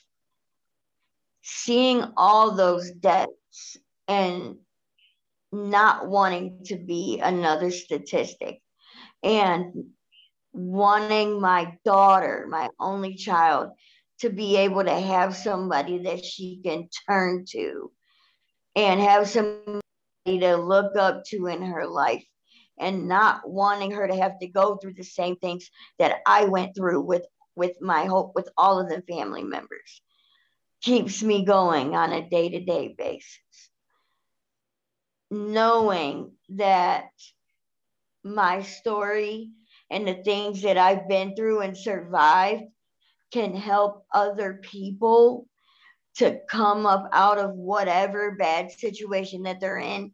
[1.43, 3.77] Seeing all those deaths
[4.09, 4.57] and
[5.53, 8.61] not wanting to be another statistic
[9.23, 9.93] and
[10.53, 13.71] wanting my daughter, my only child,
[14.19, 17.93] to be able to have somebody that she can turn to
[18.77, 19.81] and have somebody
[20.27, 22.25] to look up to in her life
[22.79, 26.75] and not wanting her to have to go through the same things that I went
[26.75, 30.01] through with with my hope with all of the family members.
[30.83, 33.71] Keeps me going on a day-to-day basis.
[35.31, 37.11] Knowing that
[38.25, 39.51] my story
[39.91, 42.65] and the things that I've been through and survived
[43.33, 45.47] can help other people
[46.17, 50.13] to come up out of whatever bad situation that they're in,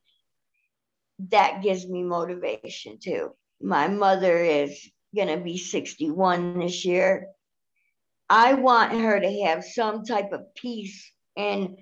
[1.30, 3.34] that gives me motivation too.
[3.60, 7.26] My mother is going to be 61 this year.
[8.30, 11.76] I want her to have some type of peace in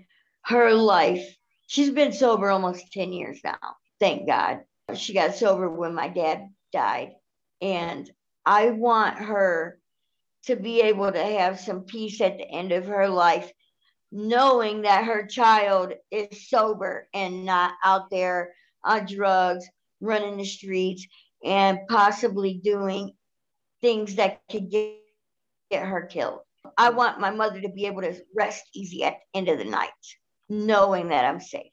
[0.44, 1.36] her life.
[1.66, 3.58] She's been sober almost 10 years now,
[3.98, 4.60] thank God.
[4.94, 7.12] She got sober when my dad died.
[7.60, 8.08] And
[8.44, 9.78] I want her
[10.44, 13.50] to be able to have some peace at the end of her life,
[14.12, 18.54] knowing that her child is sober and not out there
[18.84, 19.66] on drugs,
[20.00, 21.06] running the streets,
[21.44, 23.12] and possibly doing
[23.80, 24.94] things that could get,
[25.70, 26.40] get her killed.
[26.76, 29.64] I want my mother to be able to rest easy at the end of the
[29.64, 29.90] night,
[30.48, 31.72] knowing that I'm safe.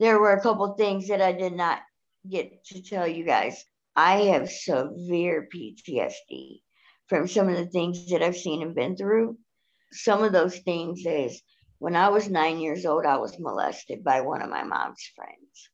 [0.00, 1.80] There were a couple things that I did not
[2.28, 3.64] get to tell you guys.
[3.96, 6.60] I have severe PTSD
[7.08, 9.38] from some of the things that I've seen and been through.
[9.92, 11.40] Some of those things is
[11.84, 15.68] when I was nine years old, I was molested by one of my mom's friends.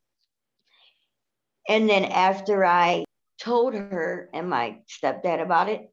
[1.68, 3.04] And then after I
[3.40, 5.88] told her and my stepdad about it,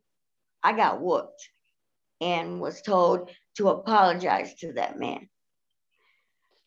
[0.64, 1.48] I got whooped
[2.20, 5.30] and was told to apologize to that man.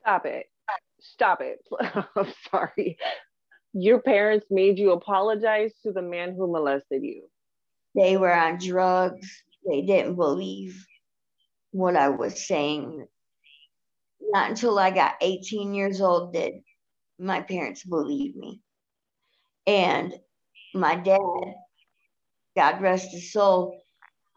[0.02, 0.46] Stop it.
[1.00, 1.58] Stop it.
[2.14, 2.98] I'm sorry.
[3.72, 7.24] Your parents made you apologize to the man who molested you.
[7.96, 9.42] They were on drugs.
[9.68, 10.86] They didn't believe
[11.72, 13.08] what I was saying.
[14.32, 16.54] Not until I got 18 years old did
[17.20, 18.60] my parents believe me.
[19.66, 20.14] And
[20.74, 21.18] my dad,
[22.56, 23.82] God rest his soul,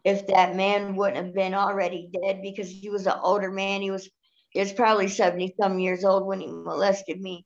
[0.04, 3.90] if that man wouldn't have been already dead because he was an older man, he
[3.90, 4.08] was
[4.50, 7.44] he was probably 70 some years old when he molested me.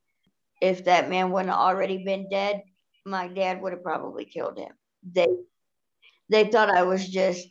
[0.60, 2.62] If that man wouldn't have already been dead,
[3.06, 4.72] my dad would have probably killed him.
[5.10, 5.28] They
[6.28, 7.48] they thought I was just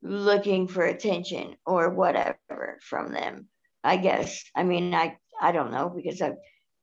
[0.00, 3.48] looking for attention or whatever from them.
[3.84, 4.44] I guess.
[4.56, 6.32] I mean, I I don't know because I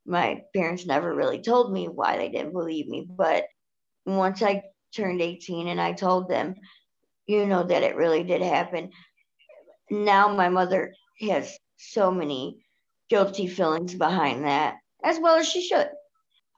[0.06, 3.46] my parents never really told me why they didn't believe me, but
[4.06, 4.64] once I
[4.96, 6.56] turned 18 and I told them,
[7.26, 8.92] you know, that it really did happen,
[9.90, 12.58] now my mother has so many
[13.10, 15.90] guilty feelings behind that, as well as she should.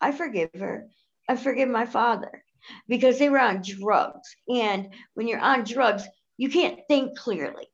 [0.01, 0.87] I forgive her.
[1.29, 2.43] I forgive my father
[2.87, 4.35] because they were on drugs.
[4.53, 6.03] And when you're on drugs,
[6.37, 7.67] you can't think clearly.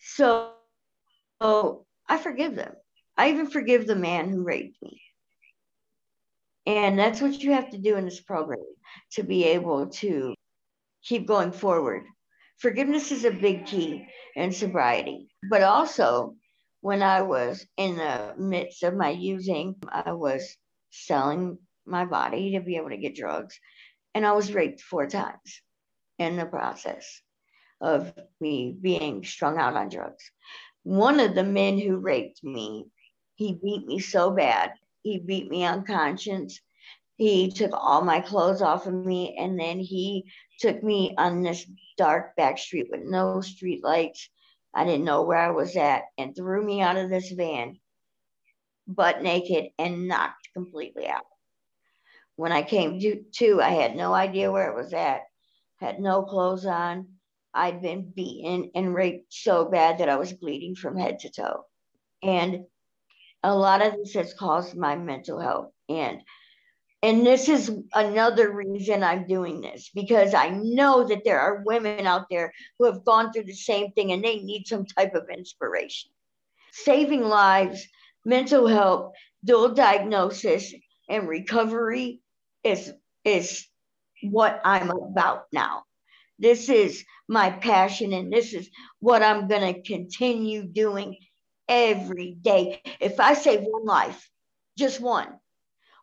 [0.00, 0.52] So,
[1.40, 2.72] so I forgive them.
[3.16, 5.00] I even forgive the man who raped me.
[6.66, 8.60] And that's what you have to do in this program
[9.12, 10.34] to be able to
[11.02, 12.04] keep going forward.
[12.58, 15.28] Forgiveness is a big key in sobriety.
[15.48, 16.34] But also,
[16.80, 20.56] when I was in the midst of my using, I was
[20.90, 23.58] selling my body to be able to get drugs.
[24.14, 25.62] And I was raped four times
[26.18, 27.20] in the process
[27.80, 30.30] of me being strung out on drugs.
[30.82, 32.86] One of the men who raped me,
[33.34, 34.72] he beat me so bad
[35.02, 36.60] he beat me unconscious.
[37.16, 41.66] He took all my clothes off of me and then he took me on this
[41.96, 44.28] dark back street with no street lights.
[44.74, 47.80] I didn't know where I was at and threw me out of this van
[48.86, 51.26] butt naked and knocked completely out.
[52.36, 55.22] When I came to, to I had no idea where it was at,
[55.80, 57.17] had no clothes on.
[57.58, 61.64] I'd been beaten and raped so bad that I was bleeding from head to toe.
[62.22, 62.64] And
[63.42, 66.22] a lot of this has caused my mental health and
[67.02, 72.08] and this is another reason I'm doing this because I know that there are women
[72.08, 75.28] out there who have gone through the same thing and they need some type of
[75.30, 76.10] inspiration.
[76.72, 77.86] Saving lives,
[78.24, 79.12] mental health,
[79.44, 80.74] dual diagnosis,
[81.08, 82.20] and recovery
[82.64, 82.92] is,
[83.24, 83.64] is
[84.22, 85.84] what I'm about now.
[86.38, 88.70] This is my passion, and this is
[89.00, 91.16] what I'm going to continue doing
[91.68, 92.80] every day.
[93.00, 94.30] If I save one life,
[94.76, 95.28] just one,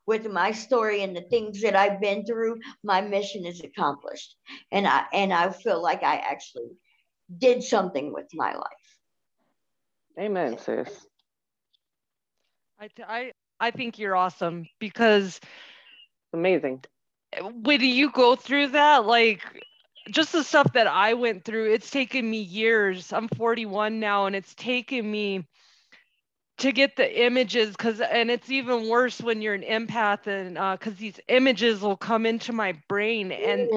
[0.05, 4.35] with my story and the things that I've been through, my mission is accomplished.
[4.71, 6.77] And I and I feel like I actually
[7.37, 8.97] did something with my life.
[10.19, 11.07] Amen, sis.
[12.79, 15.39] I I I think you're awesome because
[16.33, 16.83] amazing.
[17.41, 19.41] When you go through that, like
[20.09, 23.11] just the stuff that I went through, it's taken me years.
[23.11, 25.45] I'm 41 now, and it's taken me
[26.57, 30.93] to get the images because and it's even worse when you're an empath and because
[30.93, 33.69] uh, these images will come into my brain and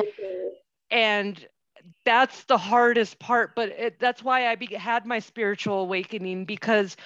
[0.90, 1.46] and
[2.04, 6.96] that's the hardest part but it, that's why i be, had my spiritual awakening because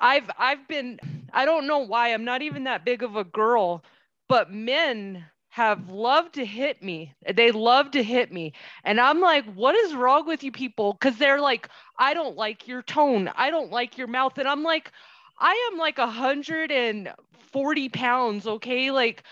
[0.00, 0.98] i've i've been
[1.32, 3.84] i don't know why i'm not even that big of a girl
[4.28, 5.24] but men
[5.58, 7.14] have loved to hit me.
[7.34, 8.54] They love to hit me.
[8.84, 10.92] And I'm like, what is wrong with you people?
[10.94, 13.28] Because they're like, I don't like your tone.
[13.36, 14.38] I don't like your mouth.
[14.38, 14.92] And I'm like,
[15.38, 18.46] I am like 140 pounds.
[18.46, 18.90] Okay.
[18.92, 19.24] Like,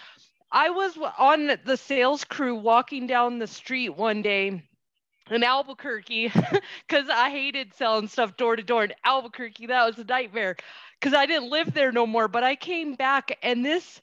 [0.53, 4.63] I was on the sales crew walking down the street one day
[5.31, 6.33] in Albuquerque
[6.89, 9.67] because I hated selling stuff door to door in Albuquerque.
[9.67, 10.57] That was a nightmare
[11.01, 12.29] because I didn't live there no more.
[12.29, 14.01] But I came back and this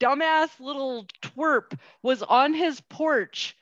[0.00, 3.56] dumbass little twerp was on his porch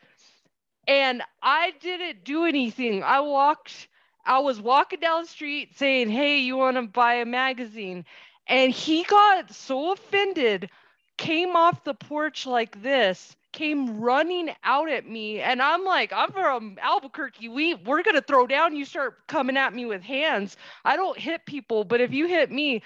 [0.87, 3.03] and I didn't do anything.
[3.03, 3.89] I walked,
[4.24, 8.05] I was walking down the street saying, Hey, you want to buy a magazine?
[8.47, 10.70] And he got so offended,
[11.18, 15.41] came off the porch like this, came running out at me.
[15.41, 17.49] And I'm like, I'm from Albuquerque.
[17.49, 18.76] We we're gonna throw down.
[18.76, 20.57] You start coming at me with hands.
[20.84, 22.82] I don't hit people, but if you hit me,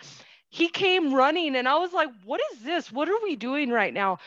[0.50, 2.92] he came running and I was like, what is this?
[2.92, 4.18] What are we doing right now?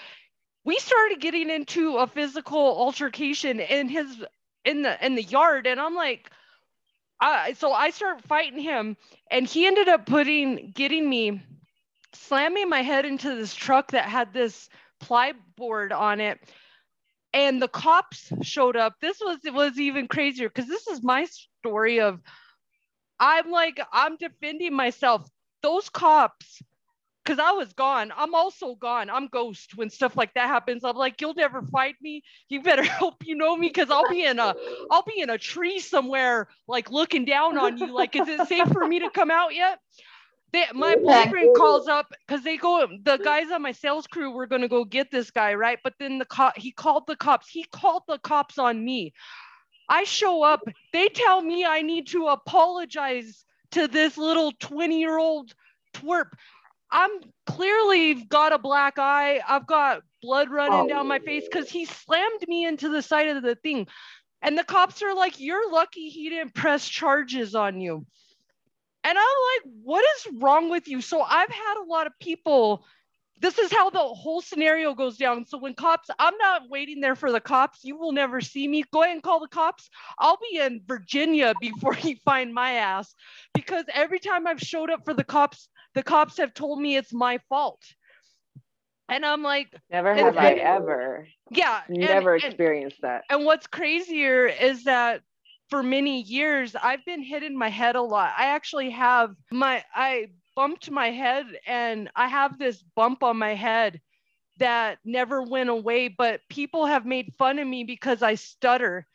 [0.65, 4.23] we started getting into a physical altercation in his
[4.65, 6.29] in the in the yard and i'm like
[7.21, 8.97] I, so i start fighting him
[9.31, 11.41] and he ended up putting getting me
[12.13, 14.69] slamming my head into this truck that had this
[15.01, 16.39] plyboard on it
[17.33, 21.25] and the cops showed up this was it was even crazier because this is my
[21.59, 22.19] story of
[23.19, 25.27] i'm like i'm defending myself
[25.63, 26.61] those cops
[27.23, 28.11] because I was gone.
[28.15, 29.09] I'm also gone.
[29.09, 30.83] I'm ghost when stuff like that happens.
[30.83, 32.23] I'm like, you'll never find me.
[32.49, 34.53] You better hope you know me because I'll be in a
[34.91, 37.93] I'll be in a tree somewhere, like looking down on you.
[37.93, 39.79] Like, is it safe for me to come out yet?
[40.51, 42.87] They, my boyfriend calls up because they go.
[43.03, 45.79] The guys on my sales crew were gonna go get this guy, right?
[45.83, 47.49] But then the cop he called the cops.
[47.49, 49.13] He called the cops on me.
[49.89, 50.61] I show up.
[50.91, 55.53] They tell me I need to apologize to this little 20 year old
[55.93, 56.29] twerp.
[56.91, 57.09] I'm
[57.47, 59.41] clearly got a black eye.
[59.47, 60.87] I've got blood running oh.
[60.87, 61.49] down my face oh.
[61.51, 63.87] because he slammed me into the side of the thing.
[64.41, 68.05] And the cops are like, You're lucky he didn't press charges on you.
[69.03, 71.01] And I'm like, What is wrong with you?
[71.01, 72.85] So I've had a lot of people.
[73.39, 75.45] This is how the whole scenario goes down.
[75.45, 77.83] So when cops, I'm not waiting there for the cops.
[77.83, 78.83] You will never see me.
[78.93, 79.89] Go ahead and call the cops.
[80.17, 83.13] I'll be in Virginia before you find my ass.
[83.53, 87.13] Because every time I've showed up for the cops, the cops have told me it's
[87.13, 87.81] my fault.
[89.09, 91.27] And I'm like, never have I ever.
[91.51, 91.81] Yeah.
[91.89, 93.23] Never and, experienced and, that.
[93.29, 95.21] And what's crazier is that
[95.69, 98.33] for many years, I've been hitting my head a lot.
[98.37, 103.55] I actually have my, I bumped my head and I have this bump on my
[103.55, 104.01] head
[104.57, 109.07] that never went away, but people have made fun of me because I stutter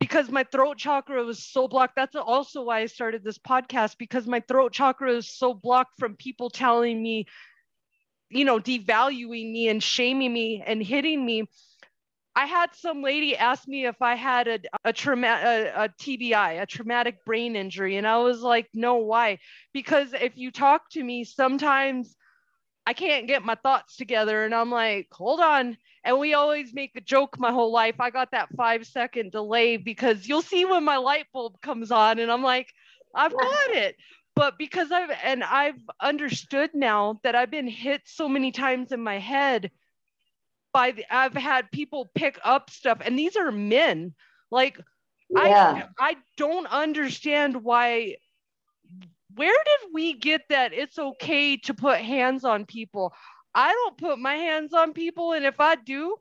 [0.00, 1.96] because my throat chakra was so blocked.
[1.96, 6.16] That's also why I started this podcast because my throat chakra is so blocked from
[6.16, 7.26] people telling me,
[8.30, 11.48] you know, devaluing me and shaming me and hitting me.
[12.36, 16.60] I had some lady ask me if I had a, a trauma, a, a TBI,
[16.60, 17.96] a traumatic brain injury.
[17.96, 19.38] And I was like, no, why?
[19.72, 22.14] Because if you talk to me, sometimes
[22.86, 24.44] I can't get my thoughts together.
[24.44, 25.78] And I'm like, hold on.
[26.04, 27.96] And we always make a joke my whole life.
[28.00, 32.18] I got that five second delay because you'll see when my light bulb comes on
[32.18, 32.68] and I'm like,
[33.14, 33.96] I've got it.
[34.34, 39.00] But because I've and I've understood now that I've been hit so many times in
[39.00, 39.70] my head
[40.76, 44.12] by the, I've had people pick up stuff and these are men.
[44.50, 44.78] Like
[45.30, 45.86] yeah.
[45.98, 48.16] I I don't understand why
[49.34, 53.14] where did we get that it's okay to put hands on people?
[53.54, 56.16] I don't put my hands on people, and if I do,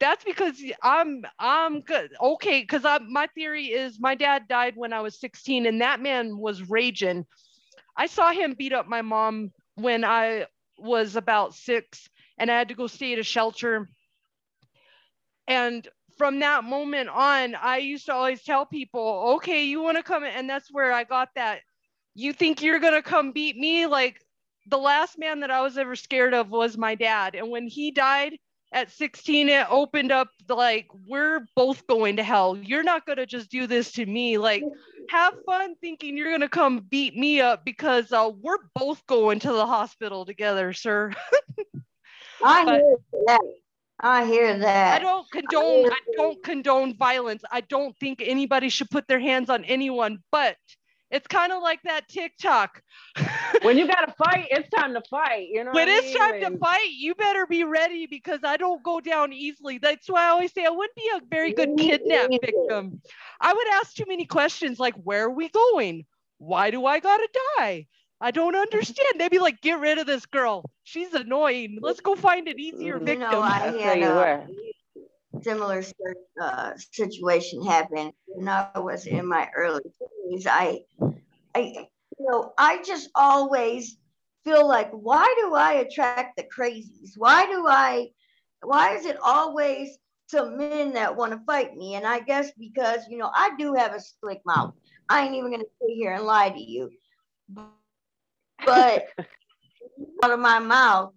[0.00, 2.10] that's because I'm I'm good.
[2.20, 6.00] Okay, because I my theory is my dad died when I was 16, and that
[6.00, 7.24] man was raging.
[7.96, 12.08] I saw him beat up my mom when I was about six,
[12.38, 13.88] and I had to go stay at a shelter.
[15.48, 15.86] And
[16.18, 20.24] from that moment on, I used to always tell people, okay, you want to come
[20.24, 21.60] and that's where I got that.
[22.14, 23.86] You think you're gonna come beat me?
[23.86, 24.20] Like
[24.68, 27.34] the last man that I was ever scared of was my dad.
[27.34, 28.38] And when he died
[28.72, 32.56] at 16, it opened up like, we're both going to hell.
[32.56, 34.38] You're not going to just do this to me.
[34.38, 34.64] Like,
[35.10, 39.38] have fun thinking you're going to come beat me up because uh, we're both going
[39.40, 41.12] to the hospital together, sir.
[42.44, 43.40] I but, hear that.
[44.00, 45.00] I hear that.
[45.00, 47.42] I don't condone I, I don't condone violence.
[47.50, 50.56] I don't think anybody should put their hands on anyone, but
[51.10, 52.82] it's kind of like that TikTok.
[53.62, 55.48] when you got to fight, it's time to fight.
[55.50, 56.18] You know, when it's mean?
[56.18, 59.78] time to fight, you better be ready because I don't go down easily.
[59.78, 63.00] That's why I always say I wouldn't be a very good kidnap victim.
[63.40, 66.06] I would ask too many questions like, "Where are we going?
[66.38, 67.86] Why do I gotta die?"
[68.20, 69.18] I don't understand.
[69.18, 70.64] They'd be like, "Get rid of this girl.
[70.84, 71.78] She's annoying.
[71.80, 74.46] Let's go find an easier victim." You know, I had a
[75.42, 75.82] similar
[76.40, 79.82] uh, situation happen when I was in my early
[80.30, 80.46] 20s.
[80.46, 80.80] I,
[81.54, 81.60] I,
[82.18, 83.98] you know, I just always
[84.44, 87.12] feel like, why do I attract the crazies?
[87.16, 88.08] Why do I,
[88.62, 89.98] why is it always
[90.28, 91.94] some men that want to fight me.
[91.94, 94.74] And I guess because, you know, I do have a slick mouth.
[95.08, 96.90] I ain't even going to sit here and lie to you.
[98.64, 99.06] But
[100.22, 101.12] out of my mouth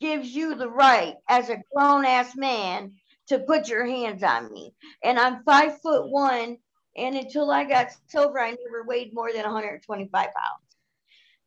[0.00, 2.92] gives you the right as a grown ass man
[3.28, 4.74] to put your hands on me.
[5.02, 6.58] And I'm five foot one.
[6.96, 10.34] And until I got sober, I never weighed more than 125 pounds.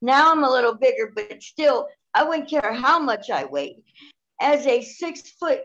[0.01, 3.83] Now I'm a little bigger, but still, I wouldn't care how much I weighed.
[4.39, 5.61] As a six foot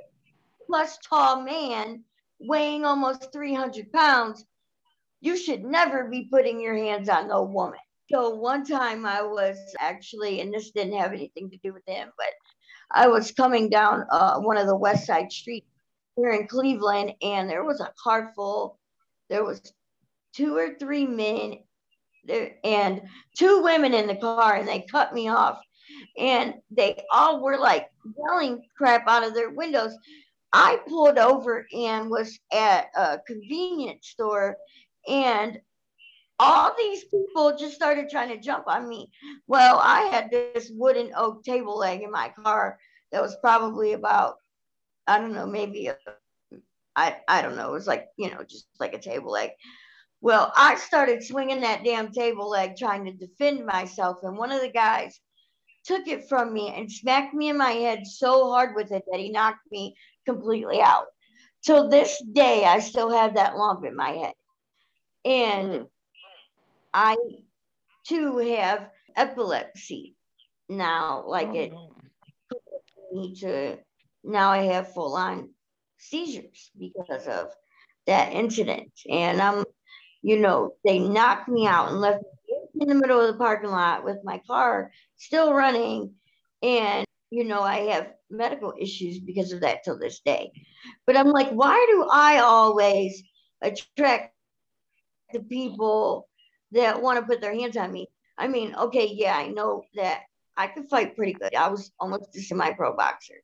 [0.66, 2.02] plus tall man
[2.40, 4.44] weighing almost 300 pounds,
[5.20, 7.78] you should never be putting your hands on no woman.
[8.12, 12.10] So one time I was actually, and this didn't have anything to do with him,
[12.16, 12.26] but
[12.92, 15.66] I was coming down uh, one of the West Side streets
[16.16, 18.78] here in Cleveland, and there was a car full.
[19.30, 19.60] There was
[20.34, 21.60] two or three men
[22.24, 23.02] there, and
[23.36, 25.58] two women in the car, and they cut me off.
[26.18, 27.88] And they all were like
[28.18, 29.96] yelling crap out of their windows.
[30.52, 34.56] I pulled over and was at a convenience store,
[35.08, 35.58] and
[36.38, 39.10] all these people just started trying to jump on me.
[39.46, 42.78] Well, I had this wooden oak table leg in my car
[43.12, 44.36] that was probably about,
[45.06, 45.96] I don't know, maybe a,
[46.96, 49.50] I, I don't know, it was like, you know, just like a table leg.
[50.20, 54.18] Well, I started swinging that damn table leg trying to defend myself.
[54.22, 55.20] And one of the guys
[55.84, 59.20] took it from me and smacked me in my head so hard with it that
[59.20, 61.06] he knocked me completely out.
[61.64, 64.32] Till this day, I still have that lump in my head.
[65.24, 65.86] And mm.
[66.94, 67.16] I
[68.06, 70.14] too have epilepsy
[70.68, 71.72] now, like oh, it
[73.12, 73.78] need to
[74.24, 75.50] now I have full on
[75.98, 77.52] seizures because of
[78.06, 78.92] that incident.
[79.08, 79.64] And I'm,
[80.22, 83.70] you know, they knocked me out and left me in the middle of the parking
[83.70, 86.14] lot with my car still running.
[86.62, 90.52] And, you know, I have medical issues because of that till this day.
[91.06, 93.22] But I'm like, why do I always
[93.60, 94.34] attract
[95.32, 96.28] the people
[96.74, 98.08] that want to put their hands on me.
[98.36, 100.22] I mean, okay, yeah, I know that
[100.56, 101.54] I could fight pretty good.
[101.54, 103.42] I was almost a semi pro boxer,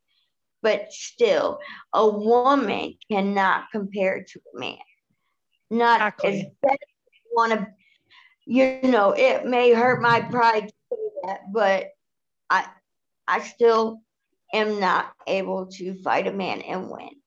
[0.62, 1.58] but still,
[1.92, 4.76] a woman cannot compare to a man.
[5.70, 6.40] Not exactly.
[6.40, 7.66] as bad as want to,
[8.46, 11.88] you know, it may hurt my pride to say that, but
[12.48, 12.66] I,
[13.28, 14.00] I still
[14.52, 17.19] am not able to fight a man and win.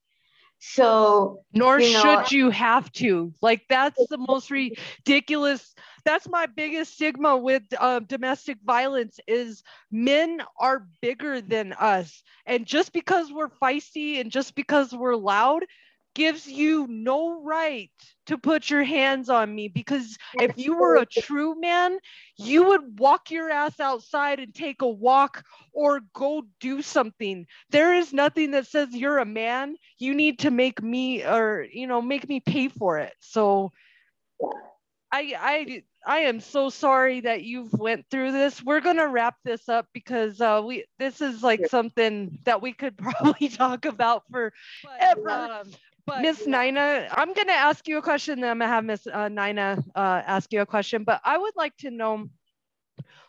[0.72, 3.32] So, nor you know, should you have to.
[3.40, 5.74] Like, that's the most ridiculous.
[6.04, 12.66] That's my biggest stigma with uh, domestic violence is men are bigger than us, and
[12.66, 15.64] just because we're feisty and just because we're loud
[16.14, 17.90] gives you no right
[18.26, 21.98] to put your hands on me because if you were a true man,
[22.36, 27.46] you would walk your ass outside and take a walk or go do something.
[27.70, 29.76] There is nothing that says you're a man.
[29.98, 33.14] You need to make me or you know make me pay for it.
[33.20, 33.72] So
[35.12, 38.62] I I I am so sorry that you've went through this.
[38.62, 42.96] We're gonna wrap this up because uh, we this is like something that we could
[42.98, 44.52] probably talk about for
[44.98, 45.48] ever.
[45.50, 45.76] Um,
[46.06, 48.40] but Miss Nina, I'm going to ask you a question.
[48.40, 51.04] Then I'm going to have Miss uh, Nina uh, ask you a question.
[51.04, 52.28] But I would like to know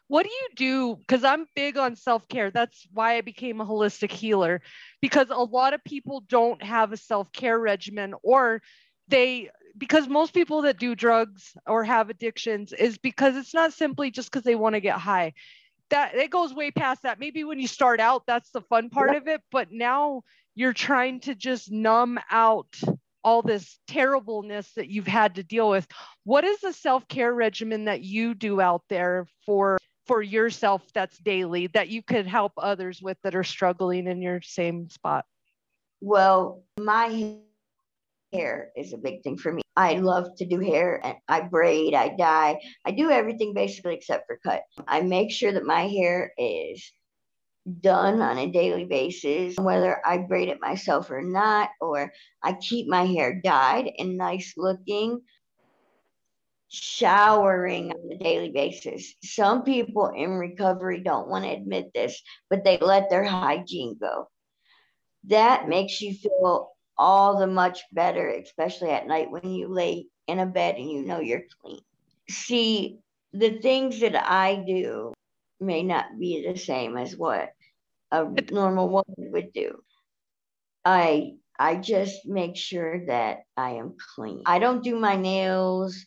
[0.08, 0.96] what do you do?
[0.96, 2.52] Because I'm big on self care.
[2.52, 4.62] That's why I became a holistic healer,
[5.02, 8.62] because a lot of people don't have a self care regimen or
[9.08, 14.10] they because most people that do drugs or have addictions is because it's not simply
[14.10, 15.34] just because they want to get high
[15.90, 17.20] that it goes way past that.
[17.20, 20.24] Maybe when you start out that's the fun part of it but now
[20.56, 22.68] you're trying to just numb out
[23.24, 25.88] all this terribleness that you've had to deal with.
[26.24, 31.68] What is the self-care regimen that you do out there for for yourself that's daily
[31.68, 35.26] that you could help others with that are struggling in your same spot?
[36.02, 37.38] Well my
[38.32, 41.94] hair is a big thing for me i love to do hair and i braid
[41.94, 46.32] i dye i do everything basically except for cut i make sure that my hair
[46.38, 46.92] is
[47.82, 52.12] done on a daily basis, whether I braid it myself or not, or
[52.44, 55.22] I keep my hair dyed and nice looking.
[56.70, 59.16] Showering on a daily basis.
[59.24, 64.28] Some people in recovery don't want to admit this, but they let their hygiene go.
[65.26, 70.40] That makes you feel all the much better, especially at night when you lay in
[70.40, 71.82] a bed and you know you're clean.
[72.30, 73.00] See,
[73.34, 75.14] the things that I do
[75.60, 77.50] may not be the same as what
[78.12, 79.82] a normal woman would do.
[80.84, 84.44] I I just make sure that I am clean.
[84.46, 86.06] I don't do my nails.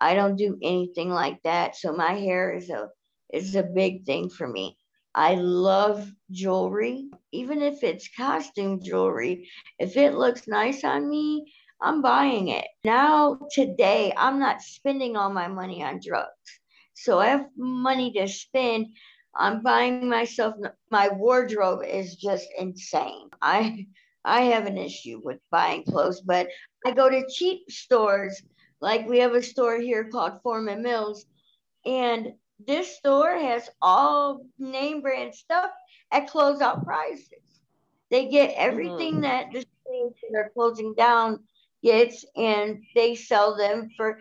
[0.00, 1.76] I don't do anything like that.
[1.76, 2.88] So my hair is a
[3.32, 4.76] is a big thing for me.
[5.14, 9.48] I love jewelry, even if it's costume jewelry.
[9.78, 11.52] If it looks nice on me,
[11.82, 12.66] I'm buying it.
[12.84, 16.60] Now, today, I'm not spending all my money on drugs.
[16.94, 18.88] So I have money to spend.
[19.34, 20.54] I'm buying myself,
[20.90, 23.30] my wardrobe is just insane.
[23.40, 23.86] I
[24.24, 26.48] I have an issue with buying clothes, but
[26.84, 28.42] I go to cheap stores.
[28.80, 31.24] Like we have a store here called Forman Mills,
[31.86, 32.34] and
[32.66, 35.70] this store has all name brand stuff
[36.10, 37.28] at closeout prices.
[38.10, 39.22] They get everything mm-hmm.
[39.22, 41.40] that the stores that are closing down
[41.82, 44.20] gets, and they sell them for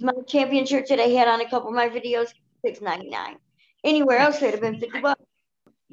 [0.00, 2.28] my champion shirt that I had on a couple of my videos,
[2.64, 3.36] six ninety nine.
[3.82, 5.22] Anywhere else, it'd have been fifty bucks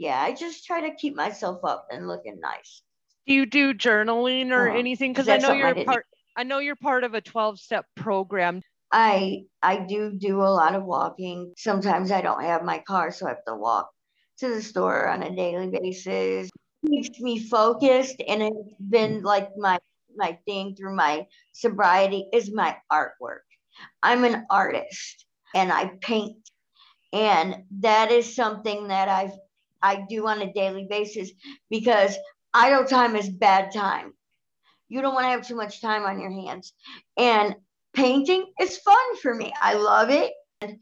[0.02, 2.82] yeah, I just try to keep myself up and looking nice.
[3.28, 5.14] Do you do journaling or uh, anything?
[5.14, 6.06] Because I know you're I part.
[6.36, 8.64] I know you're part of a 12 step program.
[8.92, 11.54] I I do do a lot of walking.
[11.58, 13.90] Sometimes I don't have my car, so I have to walk
[14.40, 16.50] to the store on a daily basis.
[16.88, 19.80] Keeps me focused, and it's been like my
[20.16, 23.46] my thing through my sobriety is my artwork.
[24.04, 25.26] I'm an artist,
[25.56, 26.38] and I paint,
[27.14, 29.38] and that is something that I've
[29.82, 31.32] I do on a daily basis
[31.70, 32.18] because
[32.54, 34.14] idle time is bad time.
[34.90, 36.74] You don't want to have too much time on your hands.
[37.18, 37.56] And
[37.94, 39.54] painting is fun for me.
[39.62, 40.34] I love it.
[40.62, 40.80] And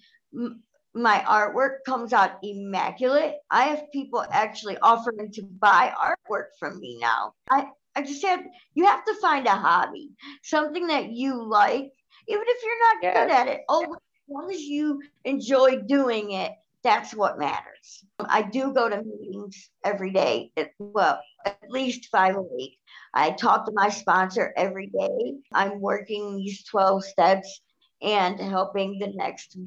[0.94, 3.36] my artwork comes out immaculate.
[3.50, 7.34] I have people actually offering to buy artwork from me now.
[7.50, 8.40] I, I just said
[8.74, 10.12] you have to find a hobby,
[10.44, 11.92] something that you like,
[12.28, 13.14] even if you're not yes.
[13.14, 13.62] good at it.
[13.70, 13.90] Oh, as
[14.30, 16.52] long as you enjoy doing it,
[16.84, 18.06] that's what matters.
[18.20, 22.78] I do go to meetings every day, at, well, at least five a week.
[23.14, 25.36] I talk to my sponsor every day.
[25.54, 27.62] I'm working these 12 steps
[28.02, 29.58] and helping the next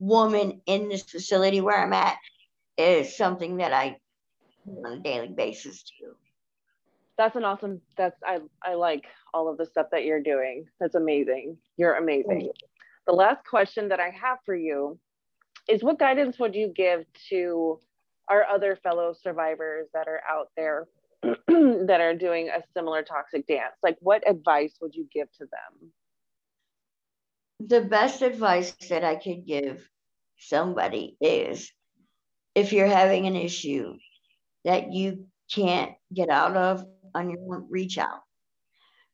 [0.00, 2.16] woman in this facility where I'm at
[2.76, 3.98] is something that I
[4.64, 6.14] do on a daily basis too.
[7.16, 9.04] That's an awesome that's I I like
[9.34, 10.66] all of the stuff that you're doing.
[10.78, 11.58] That's amazing.
[11.76, 12.50] You're amazing.
[13.08, 14.98] The last question that I have for you
[15.68, 17.78] is what guidance would you give to
[18.28, 20.86] our other fellow survivors that are out there
[21.22, 23.74] that are doing a similar toxic dance?
[23.82, 25.92] Like, what advice would you give to them?
[27.60, 29.86] The best advice that I could give
[30.38, 31.70] somebody is
[32.54, 33.94] if you're having an issue
[34.64, 38.20] that you can't get out of on your own, reach out.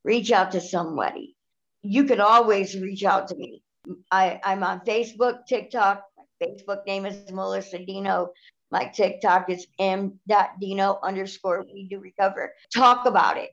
[0.05, 1.36] Reach out to somebody.
[1.82, 3.62] You can always reach out to me.
[4.11, 6.02] I, I'm on Facebook, TikTok,
[6.43, 8.30] Facebook name is Melissa Dino.
[8.70, 12.53] My TikTok is m.dino underscore we do recover.
[12.74, 13.51] Talk about it.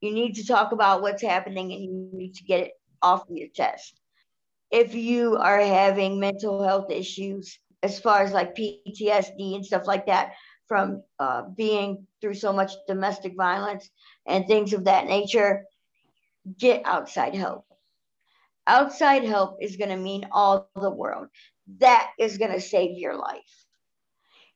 [0.00, 2.72] You need to talk about what's happening and you need to get it
[3.02, 4.00] off your chest.
[4.70, 10.06] If you are having mental health issues, as far as like PTSD and stuff like
[10.06, 10.32] that,
[10.66, 13.90] from uh, being through so much domestic violence
[14.26, 15.64] and things of that nature,
[16.56, 17.66] get outside help.
[18.66, 21.26] Outside help is going to mean all the world
[21.78, 23.66] that is going to save your life.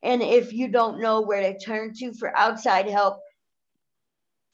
[0.03, 3.19] And if you don't know where to turn to for outside help,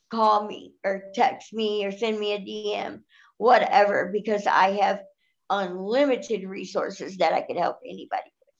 [0.09, 3.01] call me or text me or send me a DM,
[3.37, 5.01] whatever, because I have
[5.49, 8.23] unlimited resources that I could help anybody.
[8.23, 8.53] With.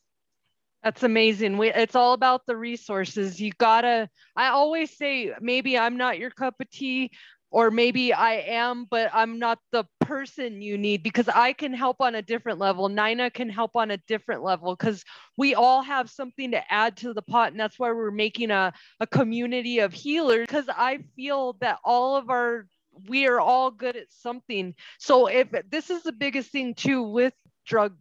[0.83, 1.57] That's amazing.
[1.57, 3.39] We, it's all about the resources.
[3.39, 7.11] You gotta, I always say, maybe I'm not your cup of tea,
[7.51, 11.97] or maybe I am, but I'm not the person you need because I can help
[11.99, 12.87] on a different level.
[12.87, 15.03] Nina can help on a different level because
[15.37, 17.51] we all have something to add to the pot.
[17.51, 18.71] And that's why we're making a,
[19.01, 22.67] a community of healers because I feel that all of our,
[23.09, 24.73] we are all good at something.
[24.97, 27.33] So if this is the biggest thing too with
[27.65, 27.97] drug,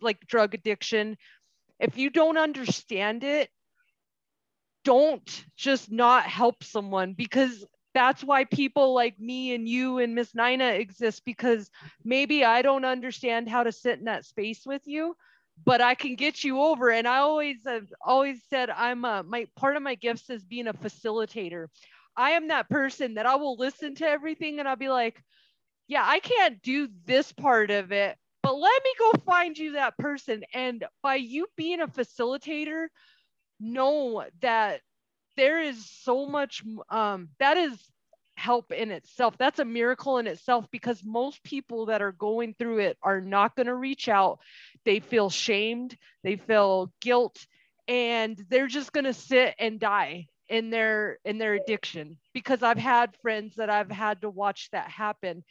[0.00, 1.18] like drug addiction,
[1.78, 3.50] if you don't understand it,
[4.82, 7.66] don't just not help someone because
[7.96, 11.70] that's why people like me and you and Miss Nina exist because
[12.04, 15.16] maybe I don't understand how to sit in that space with you,
[15.64, 16.90] but I can get you over.
[16.90, 20.66] And I always have always said I'm a, my part of my gifts is being
[20.66, 21.68] a facilitator.
[22.14, 25.22] I am that person that I will listen to everything and I'll be like,
[25.88, 29.96] yeah, I can't do this part of it, but let me go find you that
[29.96, 30.44] person.
[30.52, 32.88] And by you being a facilitator,
[33.58, 34.82] know that
[35.36, 37.78] there is so much um, that is
[38.36, 39.36] help in itself.
[39.38, 43.56] That's a miracle in itself because most people that are going through it are not
[43.56, 44.40] going to reach out.
[44.84, 47.46] They feel shamed they feel guilt
[47.86, 52.78] and they're just going to sit and die in their in their addiction because i've
[52.78, 55.44] had friends that i've had to watch that happen.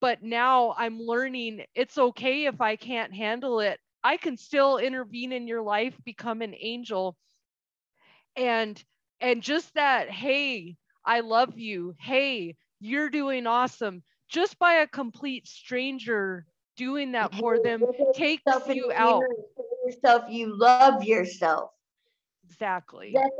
[0.00, 3.78] But now i'm learning it's okay if i can't handle it.
[4.04, 7.16] I can still intervene in your life, become an angel.
[8.36, 8.82] And
[9.20, 11.94] and just that, hey, I love you.
[11.98, 14.02] Hey, you're doing awesome.
[14.28, 19.22] Just by a complete stranger doing that for them takes you out.
[19.84, 21.70] Yourself, you love yourself.
[22.48, 23.12] Exactly.
[23.14, 23.30] That,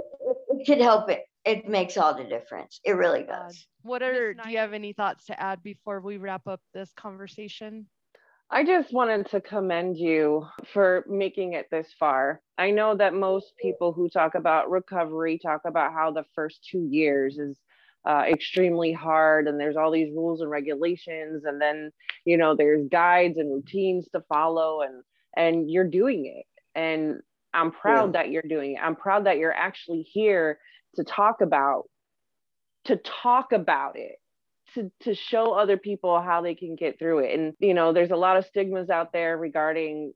[0.50, 1.24] it should help it.
[1.44, 2.80] It makes all the difference.
[2.84, 3.66] It really does.
[3.82, 7.86] What are do you have any thoughts to add before we wrap up this conversation?
[8.54, 12.42] I just wanted to commend you for making it this far.
[12.58, 16.86] I know that most people who talk about recovery talk about how the first two
[16.90, 17.56] years is
[18.06, 21.90] uh, extremely hard and there's all these rules and regulations and then
[22.24, 25.02] you know there's guides and routines to follow and
[25.36, 26.44] and you're doing it
[26.74, 27.20] and
[27.54, 28.22] i'm proud yeah.
[28.22, 30.58] that you're doing it i'm proud that you're actually here
[30.96, 31.84] to talk about
[32.84, 34.16] to talk about it
[34.74, 37.38] to to show other people how they can get through it.
[37.38, 40.12] And you know there's a lot of stigmas out there regarding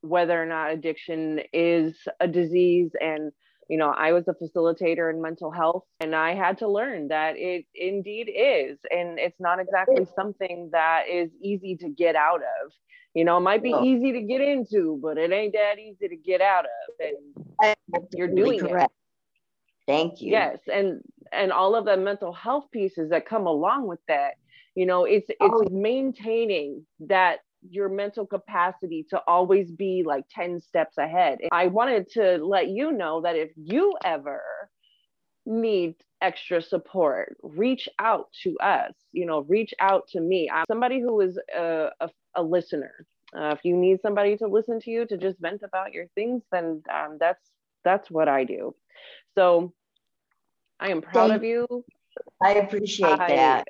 [0.00, 2.92] whether or not addiction is a disease.
[3.00, 3.32] And
[3.68, 7.36] you know i was a facilitator in mental health and i had to learn that
[7.36, 8.78] it indeed is.
[8.90, 12.72] And it's not exactly something that is easy to get out of.
[13.14, 13.82] You know it might be oh.
[13.82, 17.08] easy to get into but it ain't that easy to get out of.
[17.62, 18.90] And you're doing correct.
[18.90, 18.96] it
[19.86, 20.30] Thank you.
[20.30, 21.02] Yes, and
[21.34, 24.34] and all of the mental health pieces that come along with that.
[24.74, 25.68] You know, it's it's oh.
[25.70, 31.38] maintaining that your mental capacity to always be like 10 steps ahead.
[31.50, 34.42] I wanted to let you know that if you ever
[35.46, 40.50] need extra support, reach out to us, you know, reach out to me.
[40.50, 43.06] I'm somebody who is a, a, a listener.
[43.36, 46.42] Uh, if you need somebody to listen to you to just vent about your things,
[46.52, 47.50] then um, that's
[47.84, 48.74] that's what I do.
[49.36, 49.72] So
[50.84, 51.84] I am proud Thank of you.
[52.42, 53.68] I appreciate I, that.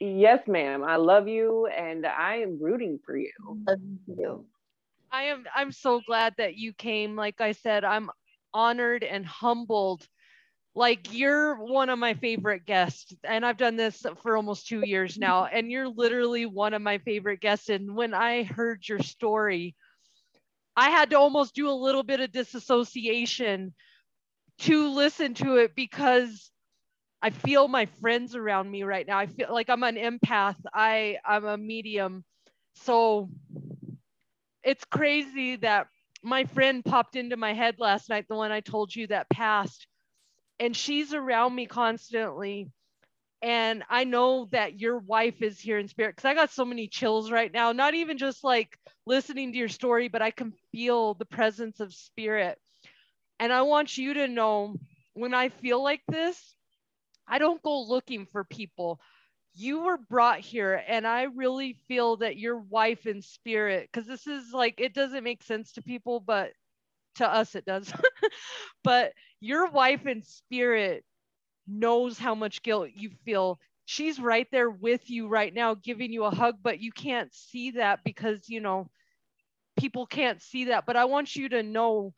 [0.00, 0.82] Yes, ma'am.
[0.82, 3.30] I love you and I am rooting for you.
[3.68, 4.44] Love you.
[5.12, 7.14] I am I'm so glad that you came.
[7.14, 8.10] Like I said, I'm
[8.52, 10.08] honored and humbled.
[10.74, 15.16] Like you're one of my favorite guests and I've done this for almost 2 years
[15.16, 19.76] now and you're literally one of my favorite guests and when I heard your story
[20.74, 23.72] I had to almost do a little bit of disassociation
[24.58, 26.50] to listen to it because
[27.22, 29.18] I feel my friends around me right now.
[29.18, 30.56] I feel like I'm an empath.
[30.72, 32.24] I I'm a medium.
[32.74, 33.30] So
[34.62, 35.86] it's crazy that
[36.22, 39.86] my friend popped into my head last night, the one I told you that passed.
[40.58, 42.70] And she's around me constantly.
[43.42, 46.88] And I know that your wife is here in spirit because I got so many
[46.88, 51.14] chills right now, not even just like listening to your story, but I can feel
[51.14, 52.58] the presence of spirit.
[53.38, 54.76] And I want you to know
[55.14, 56.55] when I feel like this,
[57.28, 59.00] I don't go looking for people.
[59.54, 64.26] You were brought here, and I really feel that your wife in spirit, because this
[64.26, 66.52] is like, it doesn't make sense to people, but
[67.16, 67.92] to us it does.
[68.84, 71.04] but your wife in spirit
[71.66, 73.58] knows how much guilt you feel.
[73.86, 77.72] She's right there with you right now, giving you a hug, but you can't see
[77.72, 78.88] that because, you know,
[79.76, 80.86] people can't see that.
[80.86, 82.14] But I want you to know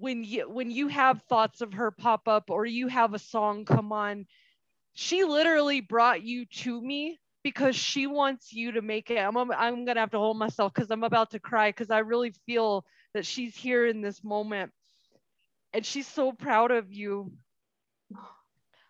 [0.00, 3.64] when you when you have thoughts of her pop up or you have a song
[3.64, 4.26] come on
[4.94, 9.18] she literally brought you to me because she wants you to make it.
[9.18, 12.32] I'm, I'm gonna have to hold myself because i'm about to cry because i really
[12.46, 12.84] feel
[13.14, 14.72] that she's here in this moment.
[15.72, 17.32] And she's so proud of you.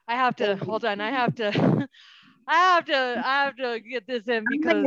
[0.08, 1.88] I have to hold on i have to
[2.48, 4.86] I have to I have to get this in because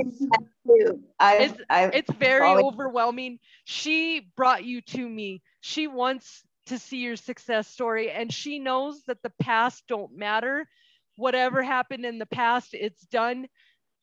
[1.40, 1.54] it's,
[1.94, 3.40] it's very overwhelming.
[3.64, 5.42] She brought you to me.
[5.66, 10.68] She wants to see your success story and she knows that the past don't matter.
[11.16, 13.48] Whatever happened in the past, it's done.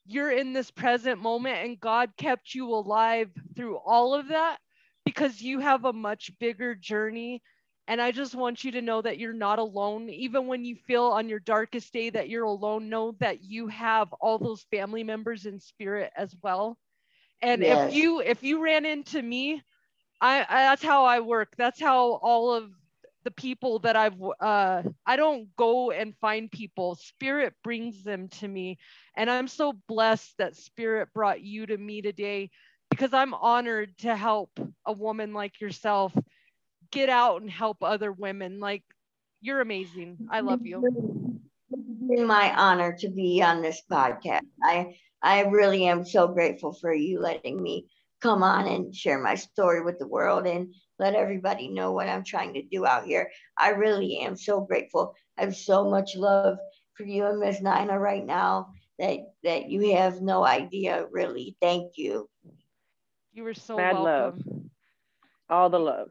[0.06, 4.56] You're in this present moment and God kept you alive through all of that
[5.04, 7.42] because you have a much bigger journey
[7.86, 10.08] and I just want you to know that you're not alone.
[10.08, 14.10] Even when you feel on your darkest day that you're alone, know that you have
[14.14, 16.78] all those family members in spirit as well.
[17.42, 17.90] And yes.
[17.90, 19.62] if you if you ran into me,
[20.20, 21.54] I, I that's how I work.
[21.56, 22.70] That's how all of
[23.24, 26.94] the people that I've uh I don't go and find people.
[26.94, 28.78] Spirit brings them to me.
[29.16, 32.50] And I'm so blessed that spirit brought you to me today
[32.90, 36.14] because I'm honored to help a woman like yourself
[36.90, 38.60] get out and help other women.
[38.60, 38.82] Like
[39.40, 40.18] you're amazing.
[40.30, 40.84] I love you.
[42.08, 44.40] It's my honor to be on this podcast.
[44.62, 47.86] I I really am so grateful for you letting me
[48.20, 52.24] come on and share my story with the world and let everybody know what I'm
[52.24, 53.30] trying to do out here.
[53.56, 55.14] I really am so grateful.
[55.38, 56.58] I have so much love
[56.94, 61.06] for you and Miss Nina right now that that you have no idea.
[61.10, 62.28] Really, thank you.
[63.32, 64.04] You were so Bad welcome.
[64.04, 64.62] Love.
[65.48, 66.10] All the love.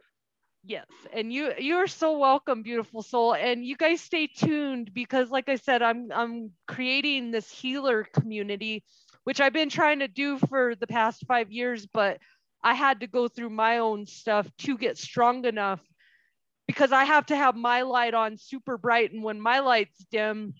[0.66, 3.34] Yes, and you you're so welcome, beautiful soul.
[3.34, 8.84] And you guys stay tuned because, like I said, I'm I'm creating this healer community,
[9.24, 12.20] which I've been trying to do for the past five years, but
[12.64, 15.82] I had to go through my own stuff to get strong enough
[16.68, 20.54] because I have to have my light on super bright, and when my light's dim,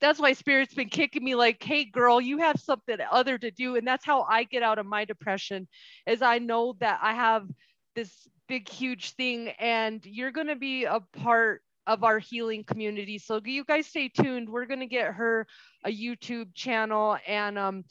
[0.00, 3.76] that's why spirit's been kicking me like hey girl you have something other to do.
[3.76, 5.68] And that's how i get out of my depression
[6.06, 7.46] is i know that i have
[7.94, 8.12] this
[8.48, 13.18] big huge thing and you're going to be a part of our healing community.
[13.18, 14.48] So you guys stay tuned.
[14.48, 15.46] We're going to get her
[15.84, 17.84] a youtube channel and um